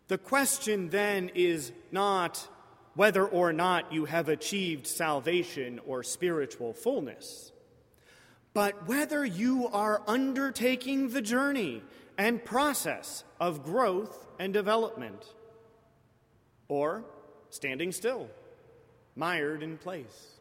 The 0.08 0.18
question 0.18 0.90
then 0.90 1.30
is 1.34 1.72
not 1.90 2.46
whether 2.94 3.26
or 3.26 3.52
not 3.52 3.92
you 3.92 4.04
have 4.04 4.28
achieved 4.28 4.86
salvation 4.86 5.80
or 5.86 6.02
spiritual 6.02 6.74
fullness, 6.74 7.52
but 8.52 8.86
whether 8.86 9.24
you 9.24 9.68
are 9.68 10.02
undertaking 10.06 11.08
the 11.08 11.22
journey 11.22 11.82
and 12.18 12.44
process 12.44 13.24
of 13.40 13.64
growth 13.64 14.26
and 14.38 14.52
development 14.52 15.24
or 16.68 17.04
standing 17.50 17.92
still, 17.92 18.28
mired 19.16 19.62
in 19.62 19.78
place. 19.78 20.32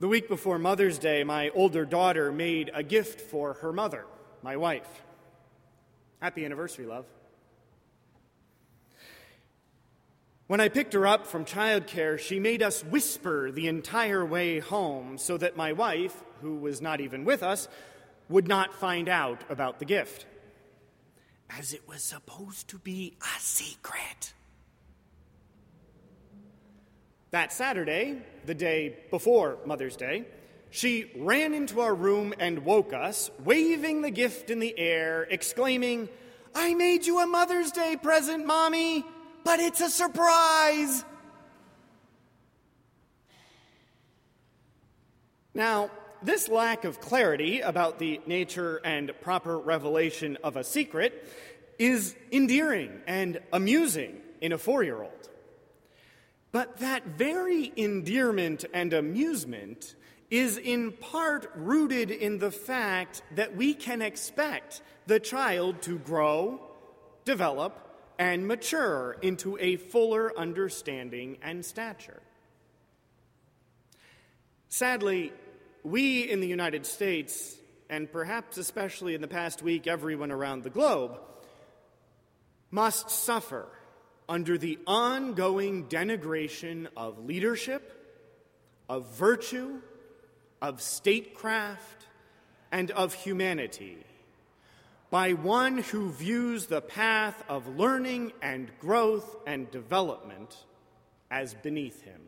The 0.00 0.08
week 0.08 0.28
before 0.28 0.58
Mother's 0.58 0.98
Day, 0.98 1.24
my 1.24 1.48
older 1.50 1.84
daughter 1.84 2.30
made 2.30 2.70
a 2.72 2.84
gift 2.84 3.20
for 3.20 3.54
her 3.54 3.72
mother, 3.72 4.06
my 4.42 4.56
wife. 4.56 5.02
Happy 6.20 6.44
anniversary, 6.44 6.86
love. 6.86 7.04
When 10.46 10.60
I 10.60 10.68
picked 10.68 10.94
her 10.94 11.06
up 11.06 11.26
from 11.26 11.44
childcare, 11.44 12.18
she 12.18 12.40
made 12.40 12.62
us 12.62 12.82
whisper 12.82 13.50
the 13.50 13.66
entire 13.66 14.24
way 14.24 14.60
home 14.60 15.18
so 15.18 15.36
that 15.36 15.56
my 15.56 15.72
wife, 15.72 16.24
who 16.40 16.56
was 16.56 16.80
not 16.80 17.00
even 17.00 17.24
with 17.24 17.42
us, 17.42 17.68
would 18.28 18.48
not 18.48 18.72
find 18.72 19.08
out 19.08 19.42
about 19.50 19.78
the 19.78 19.84
gift. 19.84 20.26
As 21.50 21.72
it 21.72 21.88
was 21.88 22.02
supposed 22.02 22.68
to 22.68 22.78
be 22.78 23.16
a 23.20 23.40
secret. 23.40 24.32
That 27.30 27.52
Saturday, 27.52 28.22
the 28.46 28.54
day 28.54 28.96
before 29.10 29.58
Mother's 29.66 29.96
Day, 29.96 30.26
she 30.70 31.10
ran 31.16 31.54
into 31.54 31.80
our 31.80 31.94
room 31.94 32.34
and 32.38 32.64
woke 32.64 32.92
us, 32.92 33.30
waving 33.44 34.02
the 34.02 34.10
gift 34.10 34.50
in 34.50 34.58
the 34.58 34.78
air, 34.78 35.26
exclaiming, 35.30 36.08
I 36.54 36.74
made 36.74 37.06
you 37.06 37.20
a 37.20 37.26
Mother's 37.26 37.70
Day 37.70 37.96
present, 38.00 38.46
Mommy, 38.46 39.04
but 39.44 39.60
it's 39.60 39.80
a 39.80 39.88
surprise. 39.88 41.04
Now, 45.54 45.90
this 46.22 46.48
lack 46.48 46.84
of 46.84 47.00
clarity 47.00 47.60
about 47.60 47.98
the 47.98 48.20
nature 48.26 48.80
and 48.84 49.12
proper 49.20 49.58
revelation 49.58 50.38
of 50.42 50.56
a 50.56 50.64
secret 50.64 51.26
is 51.78 52.14
endearing 52.32 53.00
and 53.06 53.40
amusing 53.52 54.20
in 54.40 54.52
a 54.52 54.58
four 54.58 54.82
year 54.82 55.02
old. 55.02 55.28
But 56.50 56.78
that 56.78 57.06
very 57.06 57.72
endearment 57.76 58.64
and 58.72 58.92
amusement 58.92 59.94
is 60.30 60.58
in 60.58 60.92
part 60.92 61.50
rooted 61.54 62.10
in 62.10 62.38
the 62.38 62.50
fact 62.50 63.22
that 63.34 63.56
we 63.56 63.74
can 63.74 64.02
expect 64.02 64.82
the 65.06 65.20
child 65.20 65.80
to 65.82 65.98
grow, 65.98 66.60
develop, 67.24 67.84
and 68.18 68.46
mature 68.46 69.16
into 69.22 69.56
a 69.58 69.76
fuller 69.76 70.36
understanding 70.38 71.38
and 71.42 71.64
stature. 71.64 72.20
Sadly, 74.68 75.32
we 75.82 76.28
in 76.28 76.40
the 76.40 76.46
United 76.46 76.86
States, 76.86 77.56
and 77.88 78.10
perhaps 78.10 78.58
especially 78.58 79.14
in 79.14 79.20
the 79.20 79.28
past 79.28 79.62
week, 79.62 79.86
everyone 79.86 80.30
around 80.30 80.62
the 80.62 80.70
globe, 80.70 81.18
must 82.70 83.10
suffer 83.10 83.66
under 84.28 84.58
the 84.58 84.78
ongoing 84.86 85.86
denigration 85.86 86.86
of 86.96 87.24
leadership, 87.24 87.94
of 88.88 89.06
virtue, 89.14 89.80
of 90.60 90.82
statecraft, 90.82 92.06
and 92.70 92.90
of 92.90 93.14
humanity 93.14 93.98
by 95.10 95.32
one 95.32 95.78
who 95.78 96.10
views 96.10 96.66
the 96.66 96.82
path 96.82 97.42
of 97.48 97.78
learning 97.78 98.32
and 98.42 98.70
growth 98.78 99.36
and 99.46 99.70
development 99.70 100.54
as 101.30 101.54
beneath 101.54 102.02
him. 102.02 102.20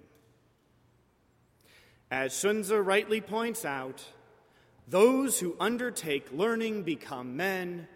As 2.11 2.33
Xunzi 2.33 2.85
rightly 2.85 3.21
points 3.21 3.65
out, 3.65 4.05
those 4.89 5.39
who 5.39 5.55
undertake 5.61 6.27
learning 6.33 6.83
become 6.83 7.37
men, 7.37 7.87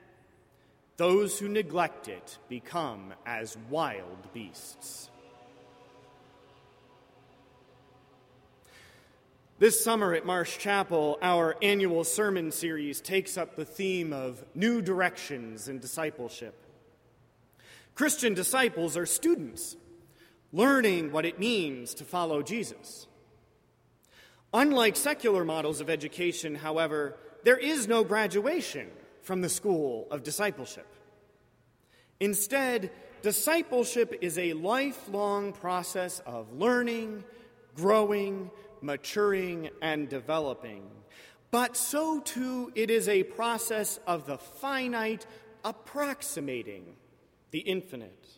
those 0.97 1.41
who 1.41 1.49
neglect 1.49 2.07
it 2.07 2.39
become 2.49 3.13
as 3.27 3.57
wild 3.69 4.33
beasts. 4.33 5.11
This 9.59 9.83
summer 9.83 10.15
at 10.15 10.27
Marsh 10.27 10.59
Chapel, 10.59 11.19
our 11.21 11.57
annual 11.61 12.05
sermon 12.05 12.53
series 12.53 13.01
takes 13.01 13.37
up 13.37 13.57
the 13.57 13.65
theme 13.65 14.13
of 14.13 14.45
new 14.55 14.81
directions 14.81 15.67
in 15.67 15.81
discipleship. 15.81 16.55
Christian 17.97 18.35
disciples 18.35 18.97
are 18.97 19.07
students, 19.07 19.77
learning 20.53 21.11
what 21.11 21.25
it 21.25 21.41
means 21.41 21.95
to 21.95 22.05
follow 22.05 22.43
Jesus. 22.43 23.09
Unlike 24.55 24.95
secular 24.95 25.45
models 25.45 25.81
of 25.81 25.91
education, 25.91 26.55
however, 26.55 27.17
there 27.43 27.59
is 27.59 27.89
no 27.89 28.05
graduation 28.05 28.89
from 29.21 29.41
the 29.41 29.49
school 29.49 30.07
of 30.13 30.23
discipleship. 30.23 30.87
Instead, 32.21 32.93
discipleship 33.21 34.17
is 34.21 34.39
a 34.39 34.53
lifelong 34.53 35.53
process 35.53 36.21
of 36.21 36.53
learning, 36.53 37.25
growing, 37.75 38.49
maturing, 38.81 39.71
and 39.83 40.09
developing. 40.09 40.89
But 41.51 41.77
so 41.77 42.21
too, 42.21 42.71
it 42.77 42.91
is 42.91 43.09
a 43.09 43.25
process 43.25 43.99
of 44.07 44.25
the 44.25 44.39
finite 44.39 45.27
approximating 45.65 46.95
the 47.51 47.59
infinite. 47.59 48.29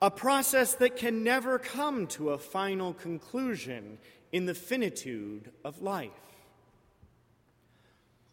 A 0.00 0.10
process 0.10 0.74
that 0.76 0.96
can 0.96 1.22
never 1.22 1.58
come 1.58 2.06
to 2.06 2.30
a 2.30 2.38
final 2.38 2.94
conclusion 2.94 3.98
in 4.32 4.46
the 4.46 4.54
finitude 4.54 5.50
of 5.64 5.82
life. 5.82 6.10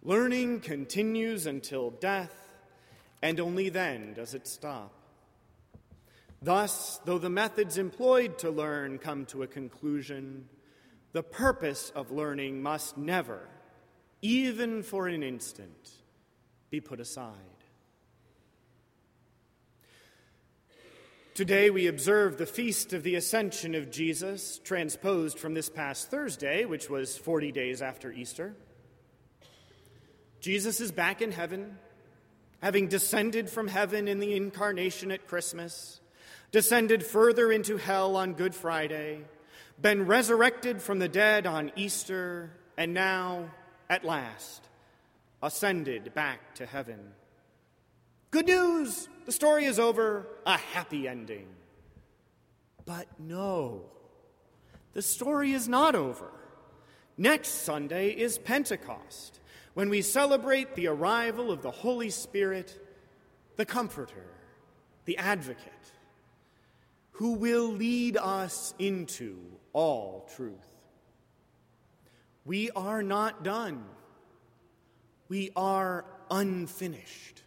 Learning 0.04 0.60
continues 0.60 1.46
until 1.46 1.89
death, 1.89 2.34
and 3.22 3.39
only 3.39 3.70
then 3.70 4.14
does 4.14 4.34
it 4.34 4.48
stop. 4.48 4.93
Thus, 6.41 7.00
though 7.06 7.18
the 7.18 7.30
methods 7.30 7.78
employed 7.78 8.38
to 8.39 8.52
learn 8.52 9.00
come 9.00 9.26
to 9.28 9.41
a 9.41 9.48
conclusion, 9.48 10.48
the 11.12 11.24
purpose 11.24 11.91
of 11.96 12.12
learning 12.12 12.62
must 12.62 12.98
never, 12.98 13.48
even 14.22 14.84
for 14.84 15.08
an 15.08 15.24
instant, 15.24 15.89
be 16.70 16.82
put 16.82 17.00
aside. 17.00 17.55
Today 21.36 21.69
we 21.69 21.88
observe 21.88 22.38
the 22.38 22.45
feast 22.45 22.93
of 22.93 23.03
the 23.03 23.15
ascension 23.15 23.75
of 23.75 23.91
Jesus, 23.91 24.57
transposed 24.63 25.38
from 25.38 25.53
this 25.53 25.67
past 25.67 26.09
Thursday, 26.09 26.63
which 26.63 26.89
was 26.89 27.17
40 27.17 27.51
days 27.51 27.81
after 27.81 28.09
Easter. 28.09 28.55
Jesus 30.39 30.79
is 30.79 30.93
back 30.93 31.21
in 31.21 31.33
heaven, 31.33 31.77
having 32.61 32.88
descended 32.88 33.49
from 33.49 33.67
heaven 33.67 34.07
in 34.07 34.19
the 34.19 34.33
incarnation 34.33 35.11
at 35.11 35.27
Christmas, 35.27 35.99
descended 36.53 37.05
further 37.05 37.51
into 37.51 37.75
hell 37.75 38.15
on 38.15 38.36
Good 38.36 38.55
Friday 38.55 39.25
been 39.81 40.05
resurrected 40.05 40.81
from 40.81 40.99
the 40.99 41.09
dead 41.09 41.45
on 41.45 41.69
Easter, 41.75 42.49
and 42.77 42.93
now, 42.93 43.51
at 43.89 44.05
last, 44.05 44.69
ascended 45.43 46.13
back 46.13 46.55
to 46.55 46.65
heaven. 46.65 47.11
Good 48.36 48.47
news! 48.47 49.07
The 49.25 49.31
story 49.31 49.63
is 49.63 49.79
over, 49.79 50.27
a 50.45 50.57
happy 50.57 51.07
ending. 51.07 51.47
But 52.83 53.07
no, 53.17 53.83
the 54.91 55.01
story 55.01 55.53
is 55.53 55.69
not 55.69 55.95
over. 55.95 56.29
Next 57.17 57.47
Sunday 57.47 58.09
is 58.09 58.38
Pentecost, 58.38 59.39
when 59.73 59.88
we 59.88 60.01
celebrate 60.01 60.75
the 60.75 60.88
arrival 60.88 61.49
of 61.49 61.61
the 61.61 61.71
Holy 61.71 62.09
Spirit, 62.09 62.77
the 63.55 63.65
Comforter, 63.65 64.27
the 65.05 65.17
Advocate, 65.17 65.93
who 67.11 67.36
will 67.36 67.69
lead 67.69 68.17
us 68.17 68.73
into 68.77 69.38
all 69.71 70.29
truth. 70.36 70.73
We 72.43 72.69
are 72.71 73.01
not 73.01 73.45
done. 73.45 73.86
We 75.29 75.51
are 75.55 76.03
unfinished. 76.29 77.43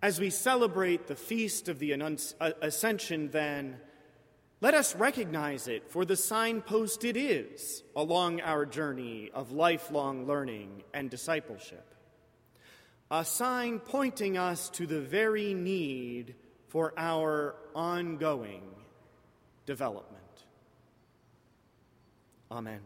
As 0.00 0.20
we 0.20 0.30
celebrate 0.30 1.08
the 1.08 1.16
feast 1.16 1.68
of 1.68 1.80
the 1.80 1.92
uh, 1.92 2.50
Ascension, 2.62 3.30
then, 3.30 3.78
let 4.60 4.74
us 4.74 4.94
recognize 4.94 5.66
it 5.66 5.90
for 5.90 6.04
the 6.04 6.16
signpost 6.16 7.04
it 7.04 7.16
is 7.16 7.82
along 7.96 8.40
our 8.40 8.64
journey 8.64 9.30
of 9.34 9.50
lifelong 9.50 10.26
learning 10.26 10.84
and 10.94 11.10
discipleship. 11.10 11.94
A 13.10 13.24
sign 13.24 13.80
pointing 13.80 14.36
us 14.36 14.68
to 14.70 14.86
the 14.86 15.00
very 15.00 15.54
need 15.54 16.34
for 16.68 16.92
our 16.96 17.56
ongoing 17.74 18.62
development. 19.64 20.14
Amen. 22.50 22.80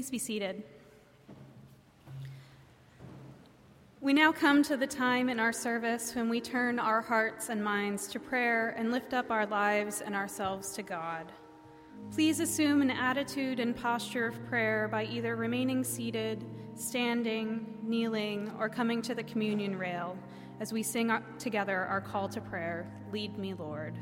Please 0.00 0.08
be 0.08 0.18
seated. 0.18 0.62
We 4.00 4.14
now 4.14 4.32
come 4.32 4.62
to 4.62 4.78
the 4.78 4.86
time 4.86 5.28
in 5.28 5.38
our 5.38 5.52
service 5.52 6.14
when 6.14 6.30
we 6.30 6.40
turn 6.40 6.78
our 6.78 7.02
hearts 7.02 7.50
and 7.50 7.62
minds 7.62 8.06
to 8.12 8.18
prayer 8.18 8.70
and 8.78 8.92
lift 8.92 9.12
up 9.12 9.30
our 9.30 9.44
lives 9.44 10.00
and 10.00 10.14
ourselves 10.14 10.72
to 10.72 10.82
God. 10.82 11.30
Please 12.12 12.40
assume 12.40 12.80
an 12.80 12.90
attitude 12.90 13.60
and 13.60 13.76
posture 13.76 14.26
of 14.26 14.42
prayer 14.46 14.88
by 14.88 15.04
either 15.04 15.36
remaining 15.36 15.84
seated, 15.84 16.46
standing, 16.74 17.66
kneeling, 17.82 18.50
or 18.58 18.70
coming 18.70 19.02
to 19.02 19.14
the 19.14 19.24
communion 19.24 19.78
rail 19.78 20.16
as 20.60 20.72
we 20.72 20.82
sing 20.82 21.12
together 21.38 21.76
our 21.76 22.00
call 22.00 22.26
to 22.26 22.40
prayer 22.40 22.90
Lead 23.12 23.36
me, 23.36 23.52
Lord. 23.52 23.98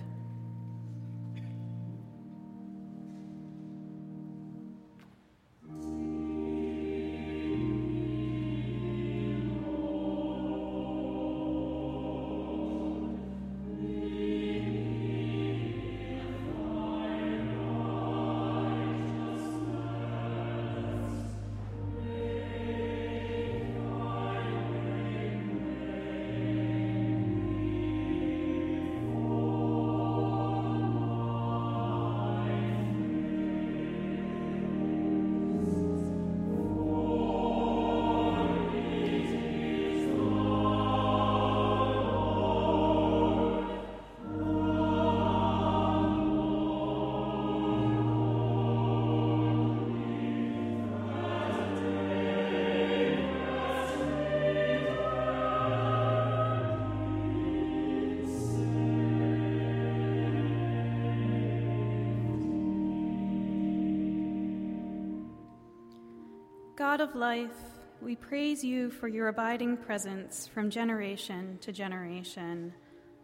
God 66.99 67.11
of 67.11 67.15
life, 67.15 67.79
we 68.03 68.17
praise 68.17 68.65
you 68.65 68.91
for 68.91 69.07
your 69.07 69.29
abiding 69.29 69.77
presence 69.77 70.49
from 70.49 70.69
generation 70.69 71.57
to 71.61 71.71
generation, 71.71 72.75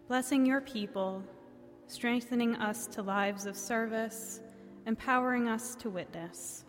blessing 0.07 0.47
your 0.47 0.61
people, 0.61 1.25
strengthening 1.89 2.55
us 2.55 2.87
to 2.87 3.03
lives 3.03 3.47
of 3.47 3.57
service, 3.57 4.41
empowering 4.87 5.49
us 5.49 5.75
to 5.75 5.91
witness. 5.91 6.65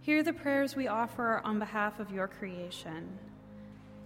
Hear 0.00 0.22
the 0.22 0.32
prayers 0.32 0.76
we 0.76 0.86
offer 0.86 1.40
on 1.42 1.58
behalf 1.58 1.98
of 1.98 2.12
your 2.12 2.28
creation. 2.28 3.18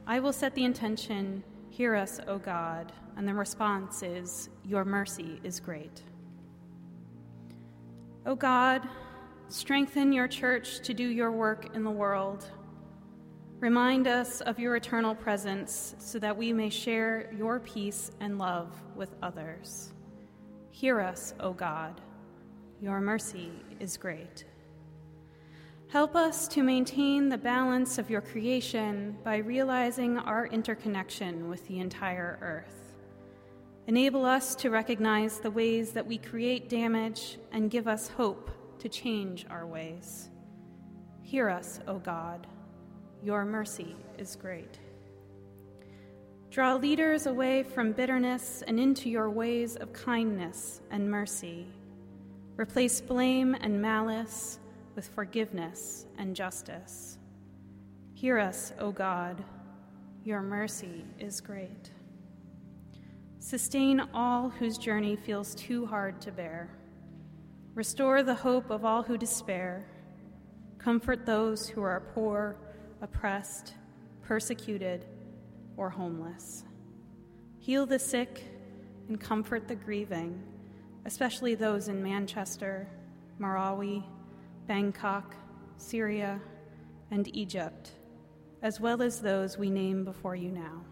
I 0.06 0.18
will 0.20 0.32
set 0.32 0.54
the 0.54 0.64
intention, 0.64 1.44
Hear 1.68 1.94
us, 1.94 2.18
O 2.28 2.38
God, 2.38 2.92
and 3.18 3.28
the 3.28 3.34
response 3.34 4.02
is, 4.02 4.48
Your 4.64 4.86
mercy 4.86 5.38
is 5.44 5.60
great. 5.60 6.00
O 8.24 8.34
God, 8.34 8.88
Strengthen 9.48 10.12
your 10.12 10.28
church 10.28 10.80
to 10.80 10.94
do 10.94 11.06
your 11.06 11.30
work 11.30 11.74
in 11.74 11.84
the 11.84 11.90
world. 11.90 12.44
Remind 13.60 14.08
us 14.08 14.40
of 14.40 14.58
your 14.58 14.74
eternal 14.74 15.14
presence 15.14 15.94
so 15.98 16.18
that 16.18 16.36
we 16.36 16.52
may 16.52 16.68
share 16.68 17.32
your 17.36 17.60
peace 17.60 18.10
and 18.20 18.38
love 18.38 18.72
with 18.96 19.14
others. 19.22 19.92
Hear 20.72 21.00
us, 21.00 21.32
O 21.38 21.52
God. 21.52 22.00
Your 22.80 23.00
mercy 23.00 23.52
is 23.78 23.96
great. 23.96 24.44
Help 25.86 26.16
us 26.16 26.48
to 26.48 26.62
maintain 26.62 27.28
the 27.28 27.38
balance 27.38 27.98
of 27.98 28.10
your 28.10 28.22
creation 28.22 29.16
by 29.22 29.36
realizing 29.36 30.18
our 30.18 30.46
interconnection 30.46 31.48
with 31.48 31.68
the 31.68 31.78
entire 31.78 32.38
earth. 32.40 32.94
Enable 33.86 34.24
us 34.24 34.54
to 34.54 34.70
recognize 34.70 35.38
the 35.38 35.50
ways 35.50 35.92
that 35.92 36.06
we 36.06 36.16
create 36.16 36.68
damage 36.68 37.36
and 37.52 37.70
give 37.70 37.86
us 37.86 38.08
hope 38.08 38.50
to 38.82 38.88
change 38.88 39.46
our 39.48 39.64
ways. 39.64 40.28
Hear 41.22 41.48
us, 41.48 41.78
O 41.86 42.00
God. 42.00 42.48
Your 43.22 43.44
mercy 43.44 43.94
is 44.18 44.34
great. 44.34 44.80
Draw 46.50 46.74
leaders 46.74 47.26
away 47.26 47.62
from 47.62 47.92
bitterness 47.92 48.64
and 48.66 48.80
into 48.80 49.08
your 49.08 49.30
ways 49.30 49.76
of 49.76 49.92
kindness 49.92 50.80
and 50.90 51.08
mercy. 51.08 51.68
Replace 52.56 53.00
blame 53.00 53.54
and 53.60 53.80
malice 53.80 54.58
with 54.96 55.06
forgiveness 55.06 56.06
and 56.18 56.34
justice. 56.34 57.18
Hear 58.14 58.36
us, 58.36 58.72
O 58.80 58.90
God. 58.90 59.44
Your 60.24 60.42
mercy 60.42 61.04
is 61.20 61.40
great. 61.40 61.92
Sustain 63.38 64.02
all 64.12 64.48
whose 64.48 64.76
journey 64.76 65.14
feels 65.14 65.54
too 65.54 65.86
hard 65.86 66.20
to 66.22 66.32
bear. 66.32 66.68
Restore 67.74 68.22
the 68.22 68.34
hope 68.34 68.70
of 68.70 68.84
all 68.84 69.02
who 69.02 69.16
despair. 69.16 69.86
Comfort 70.76 71.24
those 71.24 71.66
who 71.68 71.82
are 71.82 72.02
poor, 72.14 72.56
oppressed, 73.00 73.72
persecuted, 74.22 75.06
or 75.78 75.88
homeless. 75.88 76.64
Heal 77.60 77.86
the 77.86 77.98
sick 77.98 78.44
and 79.08 79.18
comfort 79.18 79.68
the 79.68 79.74
grieving, 79.74 80.42
especially 81.06 81.54
those 81.54 81.88
in 81.88 82.02
Manchester, 82.02 82.88
Marawi, 83.40 84.04
Bangkok, 84.66 85.34
Syria, 85.78 86.40
and 87.10 87.34
Egypt, 87.34 87.92
as 88.60 88.80
well 88.80 89.00
as 89.00 89.20
those 89.20 89.56
we 89.56 89.70
name 89.70 90.04
before 90.04 90.36
you 90.36 90.50
now. 90.50 90.84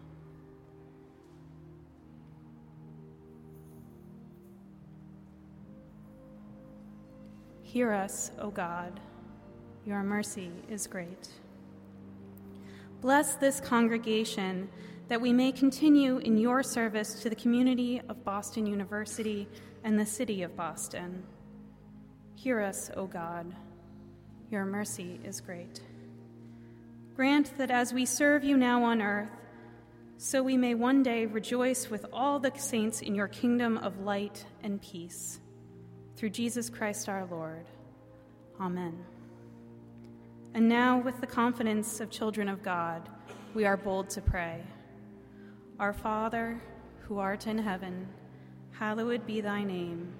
Hear 7.71 7.93
us, 7.93 8.31
O 8.37 8.49
God. 8.49 8.99
Your 9.85 10.03
mercy 10.03 10.51
is 10.69 10.87
great. 10.87 11.29
Bless 12.99 13.35
this 13.35 13.61
congregation 13.61 14.67
that 15.07 15.21
we 15.21 15.31
may 15.31 15.53
continue 15.53 16.17
in 16.17 16.37
your 16.37 16.63
service 16.63 17.21
to 17.21 17.29
the 17.29 17.35
community 17.37 18.01
of 18.09 18.25
Boston 18.25 18.65
University 18.65 19.47
and 19.85 19.97
the 19.97 20.05
city 20.05 20.43
of 20.43 20.53
Boston. 20.57 21.23
Hear 22.35 22.59
us, 22.59 22.91
O 22.97 23.05
God. 23.05 23.55
Your 24.49 24.65
mercy 24.65 25.21
is 25.23 25.39
great. 25.39 25.79
Grant 27.15 27.57
that 27.57 27.71
as 27.71 27.93
we 27.93 28.05
serve 28.05 28.43
you 28.43 28.57
now 28.57 28.83
on 28.83 29.01
earth, 29.01 29.31
so 30.17 30.43
we 30.43 30.57
may 30.57 30.75
one 30.75 31.03
day 31.03 31.25
rejoice 31.25 31.89
with 31.89 32.05
all 32.11 32.37
the 32.37 32.51
saints 32.57 33.01
in 33.01 33.15
your 33.15 33.29
kingdom 33.29 33.77
of 33.77 34.01
light 34.01 34.45
and 34.61 34.81
peace 34.81 35.39
through 36.21 36.29
Jesus 36.29 36.69
Christ 36.69 37.09
our 37.09 37.25
Lord. 37.31 37.65
Amen. 38.59 38.95
And 40.53 40.69
now, 40.69 40.99
with 40.99 41.19
the 41.19 41.25
confidence 41.25 41.99
of 41.99 42.11
children 42.11 42.47
of 42.47 42.61
God, 42.61 43.09
we 43.55 43.65
are 43.65 43.75
bold 43.75 44.07
to 44.11 44.21
pray. 44.21 44.61
Our 45.79 45.93
Father, 45.93 46.61
who 46.99 47.17
art 47.17 47.47
in 47.47 47.57
heaven, 47.57 48.07
hallowed 48.69 49.25
be 49.25 49.41
thy 49.41 49.63
name. 49.63 50.13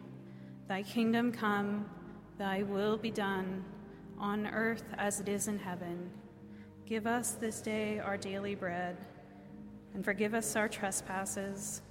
Thy 0.68 0.82
kingdom 0.82 1.32
come, 1.32 1.88
thy 2.40 2.64
will 2.64 2.98
be 2.98 3.12
done, 3.12 3.64
on 4.18 4.48
earth 4.48 4.86
as 4.98 5.20
it 5.20 5.30
is 5.30 5.48
in 5.48 5.60
heaven. 5.60 6.10
Give 6.88 7.06
us 7.06 7.34
this 7.34 7.62
day 7.62 8.00
our 8.00 8.18
daily 8.18 8.56
bread, 8.56 8.98
and 9.94 10.04
forgive 10.04 10.34
us 10.34 10.56
our 10.56 10.68
trespasses, 10.68 11.84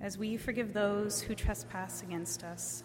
as 0.00 0.16
we 0.16 0.36
forgive 0.36 0.72
those 0.72 1.20
who 1.20 1.34
trespass 1.34 2.04
against 2.04 2.44
us 2.44 2.84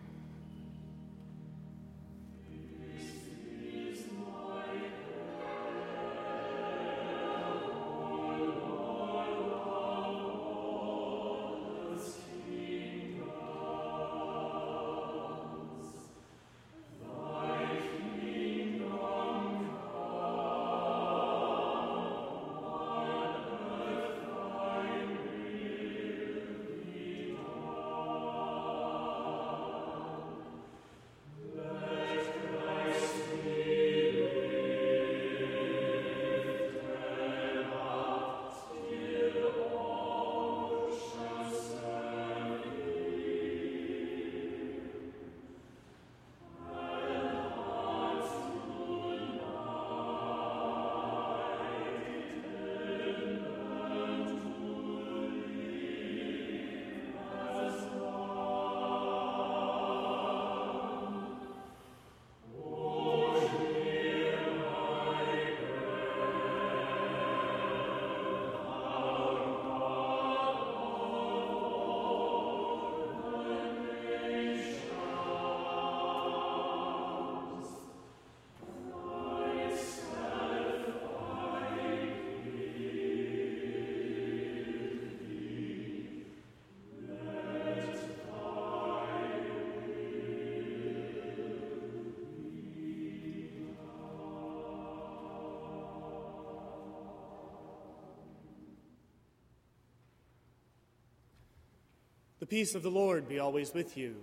Peace 102.45 102.75
of 102.75 102.81
the 102.81 102.89
Lord 102.89 103.29
be 103.29 103.39
always 103.39 103.73
with 103.73 103.95
you. 103.95 104.15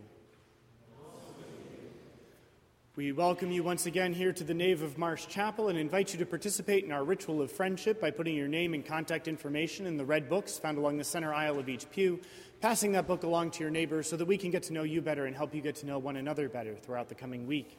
We 2.96 3.12
welcome 3.12 3.52
you 3.52 3.62
once 3.62 3.86
again 3.86 4.12
here 4.12 4.32
to 4.32 4.42
the 4.42 4.54
nave 4.54 4.82
of 4.82 4.98
Marsh 4.98 5.28
Chapel 5.28 5.68
and 5.68 5.78
invite 5.78 6.12
you 6.12 6.18
to 6.18 6.26
participate 6.26 6.82
in 6.82 6.90
our 6.90 7.04
ritual 7.04 7.40
of 7.40 7.52
friendship 7.52 8.00
by 8.00 8.10
putting 8.10 8.34
your 8.34 8.48
name 8.48 8.74
and 8.74 8.84
contact 8.84 9.28
information 9.28 9.86
in 9.86 9.96
the 9.96 10.04
red 10.04 10.28
books 10.28 10.58
found 10.58 10.78
along 10.78 10.98
the 10.98 11.04
center 11.04 11.32
aisle 11.32 11.60
of 11.60 11.68
each 11.68 11.88
pew, 11.92 12.18
passing 12.60 12.90
that 12.90 13.06
book 13.06 13.22
along 13.22 13.52
to 13.52 13.60
your 13.60 13.70
neighbor 13.70 14.02
so 14.02 14.16
that 14.16 14.24
we 14.24 14.36
can 14.36 14.50
get 14.50 14.64
to 14.64 14.72
know 14.72 14.82
you 14.82 15.00
better 15.00 15.26
and 15.26 15.36
help 15.36 15.54
you 15.54 15.60
get 15.60 15.76
to 15.76 15.86
know 15.86 16.00
one 16.00 16.16
another 16.16 16.48
better 16.48 16.74
throughout 16.74 17.08
the 17.08 17.14
coming 17.14 17.46
week. 17.46 17.78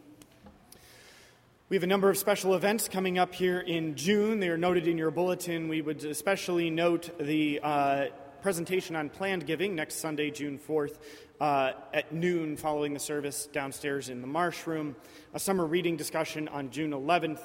We 1.68 1.76
have 1.76 1.84
a 1.84 1.88
number 1.88 2.10
of 2.10 2.18
special 2.18 2.56
events 2.56 2.88
coming 2.88 3.20
up 3.20 3.36
here 3.36 3.60
in 3.60 3.96
June. 3.96 4.40
They 4.40 4.48
are 4.48 4.58
noted 4.58 4.88
in 4.88 4.98
your 4.98 5.12
bulletin. 5.12 5.68
We 5.68 5.82
would 5.82 6.06
especially 6.06 6.70
note 6.70 7.10
the 7.20 7.60
uh, 7.62 8.06
presentation 8.42 8.96
on 8.96 9.10
planned 9.10 9.46
giving 9.46 9.76
next 9.76 9.96
Sunday, 9.96 10.32
June 10.32 10.60
4th, 10.60 10.98
uh, 11.40 11.72
at 11.94 12.12
noon 12.14 12.58
following 12.58 12.94
the 12.94 13.00
service 13.00 13.48
downstairs 13.48 14.10
in 14.10 14.22
the 14.22 14.28
Marsh 14.28 14.66
Room, 14.66 14.96
a 15.34 15.40
summer 15.40 15.66
reading 15.66 15.98
discussion 15.98 16.48
on 16.48 16.70
June 16.70 16.92
11th, 16.92 17.42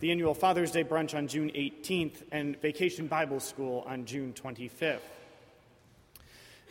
the 0.00 0.10
annual 0.10 0.34
Father's 0.34 0.70
Day 0.70 0.84
brunch 0.84 1.16
on 1.16 1.28
June 1.28 1.50
18th, 1.54 2.22
and 2.30 2.60
Vacation 2.60 3.06
Bible 3.06 3.40
School 3.40 3.84
on 3.86 4.04
June 4.04 4.32
25th. 4.32 5.00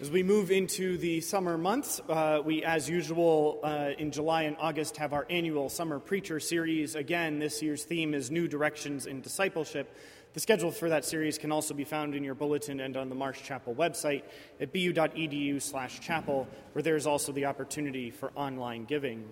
As 0.02 0.10
we 0.10 0.24
move 0.24 0.50
into 0.50 0.98
the 0.98 1.22
summer 1.22 1.58
months, 1.58 2.02
uh, 2.10 2.42
we, 2.44 2.64
as 2.64 2.90
usual, 2.90 3.60
uh, 3.64 3.92
in 3.98 4.12
July 4.12 4.44
and 4.44 4.58
August, 4.60 4.98
have 4.98 5.14
our 5.14 5.26
annual 5.30 5.70
Summer 5.70 6.00
Preacher 6.00 6.40
series. 6.40 6.96
Again, 6.96 7.40
this 7.40 7.62
year's 7.62 7.84
theme 7.84 8.14
is 8.14 8.32
New 8.32 8.48
Directions 8.48 9.06
in 9.06 9.22
Discipleship. 9.22 9.96
The 10.34 10.40
schedule 10.40 10.72
for 10.72 10.90
that 10.90 11.06
series 11.06 11.38
can 11.38 11.52
also 11.52 11.76
be 11.76 11.84
found 11.84 12.16
in 12.16 12.24
your 12.24 12.34
bulletin 12.34 12.80
and 12.80 12.98
on 12.98 13.10
the 13.10 13.16
Marsh 13.16 13.44
Chapel 13.44 13.76
website 13.76 14.24
at 14.60 14.74
bu.edu 14.74 15.62
slash 15.62 16.00
chapel, 16.00 16.48
where 16.72 16.82
there 16.82 16.96
is 16.96 17.06
also 17.06 17.32
the 17.32 17.46
opportunity 17.46 18.10
for 18.10 18.32
online 18.36 18.86
giving. 18.86 19.30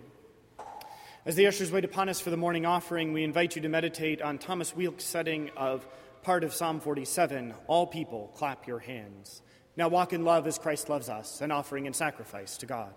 As 1.25 1.35
the 1.35 1.47
ushers 1.47 1.71
wait 1.71 1.85
upon 1.85 2.07
us 2.07 2.19
for 2.19 2.29
the 2.29 2.37
morning 2.37 2.67
offering, 2.67 3.13
we 3.13 3.23
invite 3.23 3.55
you 3.55 3.63
to 3.63 3.69
meditate 3.69 4.21
on 4.21 4.37
Thomas 4.37 4.73
Weelkes' 4.73 5.01
setting 5.01 5.49
of 5.57 5.87
part 6.21 6.43
of 6.43 6.53
Psalm 6.53 6.79
47 6.79 7.55
All 7.65 7.87
people, 7.87 8.31
clap 8.35 8.67
your 8.67 8.79
hands. 8.79 9.41
Now 9.75 9.87
walk 9.87 10.13
in 10.13 10.23
love 10.23 10.45
as 10.45 10.59
Christ 10.59 10.87
loves 10.87 11.09
us, 11.09 11.41
an 11.41 11.51
offering 11.51 11.87
and 11.87 11.95
sacrifice 11.95 12.57
to 12.57 12.67
God. 12.67 12.93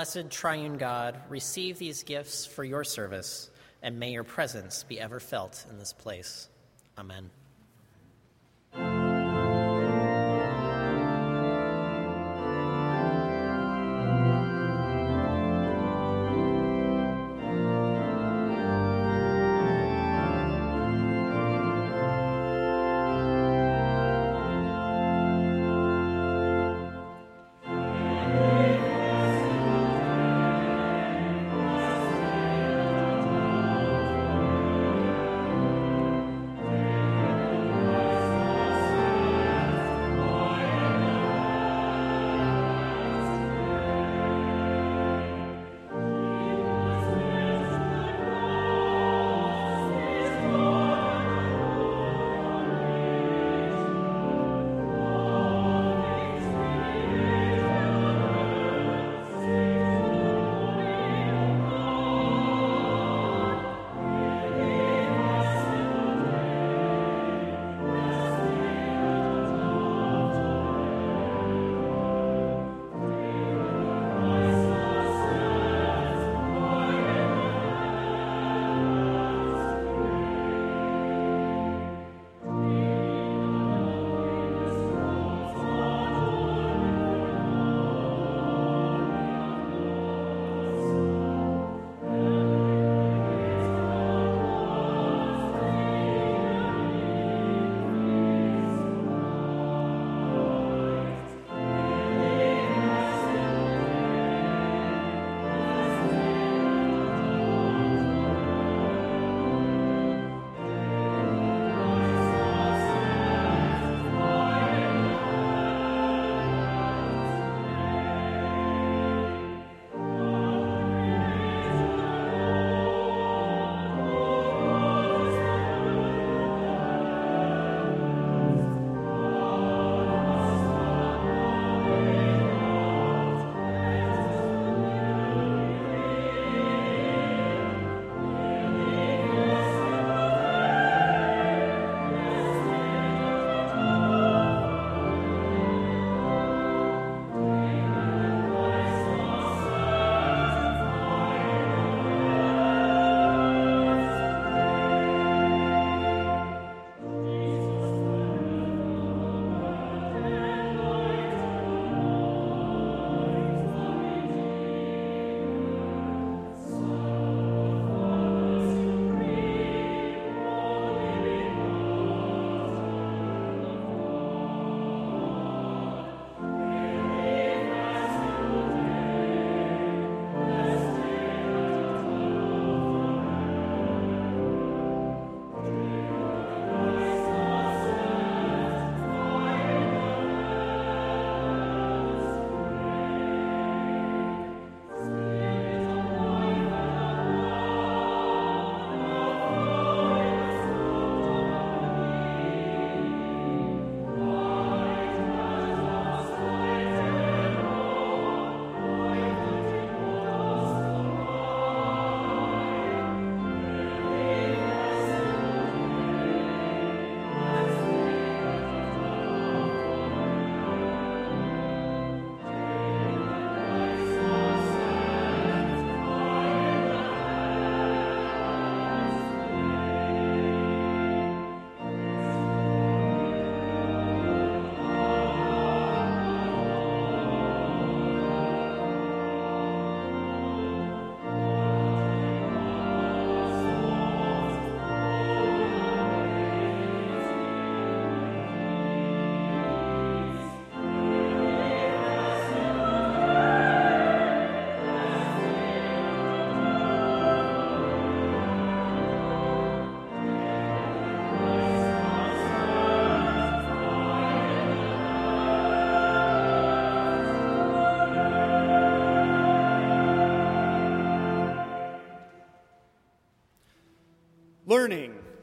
Blessed 0.00 0.30
triune 0.30 0.78
God, 0.78 1.20
receive 1.28 1.78
these 1.78 2.04
gifts 2.04 2.46
for 2.46 2.64
your 2.64 2.84
service, 2.84 3.50
and 3.82 4.00
may 4.00 4.12
your 4.12 4.24
presence 4.24 4.82
be 4.82 4.98
ever 4.98 5.20
felt 5.20 5.66
in 5.68 5.76
this 5.76 5.92
place. 5.92 6.48
Amen. 6.96 7.28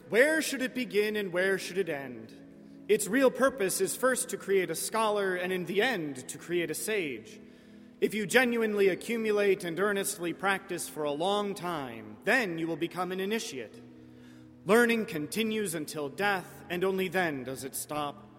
Where 0.09 0.41
should 0.41 0.61
it 0.61 0.73
begin 0.73 1.15
and 1.15 1.33
where 1.33 1.57
should 1.57 1.77
it 1.77 1.89
end? 1.89 2.33
Its 2.87 3.07
real 3.07 3.29
purpose 3.29 3.81
is 3.81 3.95
first 3.95 4.29
to 4.29 4.37
create 4.37 4.69
a 4.69 4.75
scholar 4.75 5.35
and 5.35 5.51
in 5.51 5.65
the 5.65 5.81
end 5.81 6.27
to 6.29 6.37
create 6.37 6.71
a 6.71 6.75
sage. 6.75 7.39
If 7.99 8.13
you 8.13 8.25
genuinely 8.25 8.87
accumulate 8.87 9.63
and 9.65 9.77
earnestly 9.79 10.31
practice 10.31 10.87
for 10.87 11.03
a 11.03 11.11
long 11.11 11.55
time, 11.55 12.15
then 12.23 12.57
you 12.57 12.67
will 12.67 12.77
become 12.77 13.11
an 13.11 13.19
initiate. 13.19 13.81
Learning 14.65 15.05
continues 15.05 15.75
until 15.75 16.07
death, 16.07 16.45
and 16.69 16.83
only 16.83 17.07
then 17.07 17.43
does 17.43 17.63
it 17.63 17.75
stop. 17.75 18.29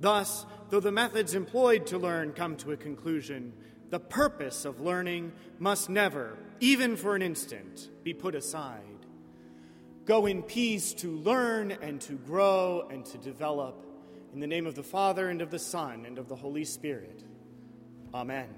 Thus, 0.00 0.46
though 0.70 0.80
the 0.80 0.92
methods 0.92 1.34
employed 1.34 1.86
to 1.88 1.98
learn 1.98 2.32
come 2.32 2.56
to 2.56 2.72
a 2.72 2.76
conclusion, 2.76 3.52
the 3.90 4.00
purpose 4.00 4.64
of 4.64 4.80
learning 4.80 5.32
must 5.58 5.90
never, 5.90 6.38
even 6.60 6.96
for 6.96 7.14
an 7.14 7.22
instant, 7.22 7.90
be 8.02 8.14
put 8.14 8.34
aside. 8.34 8.93
Go 10.04 10.26
in 10.26 10.42
peace 10.42 10.92
to 10.94 11.08
learn 11.08 11.72
and 11.72 12.00
to 12.02 12.12
grow 12.12 12.86
and 12.90 13.06
to 13.06 13.18
develop. 13.18 13.86
In 14.34 14.40
the 14.40 14.46
name 14.46 14.66
of 14.66 14.74
the 14.74 14.82
Father, 14.82 15.28
and 15.28 15.40
of 15.40 15.50
the 15.50 15.58
Son, 15.58 16.04
and 16.06 16.18
of 16.18 16.28
the 16.28 16.36
Holy 16.36 16.64
Spirit. 16.64 17.22
Amen. 18.12 18.48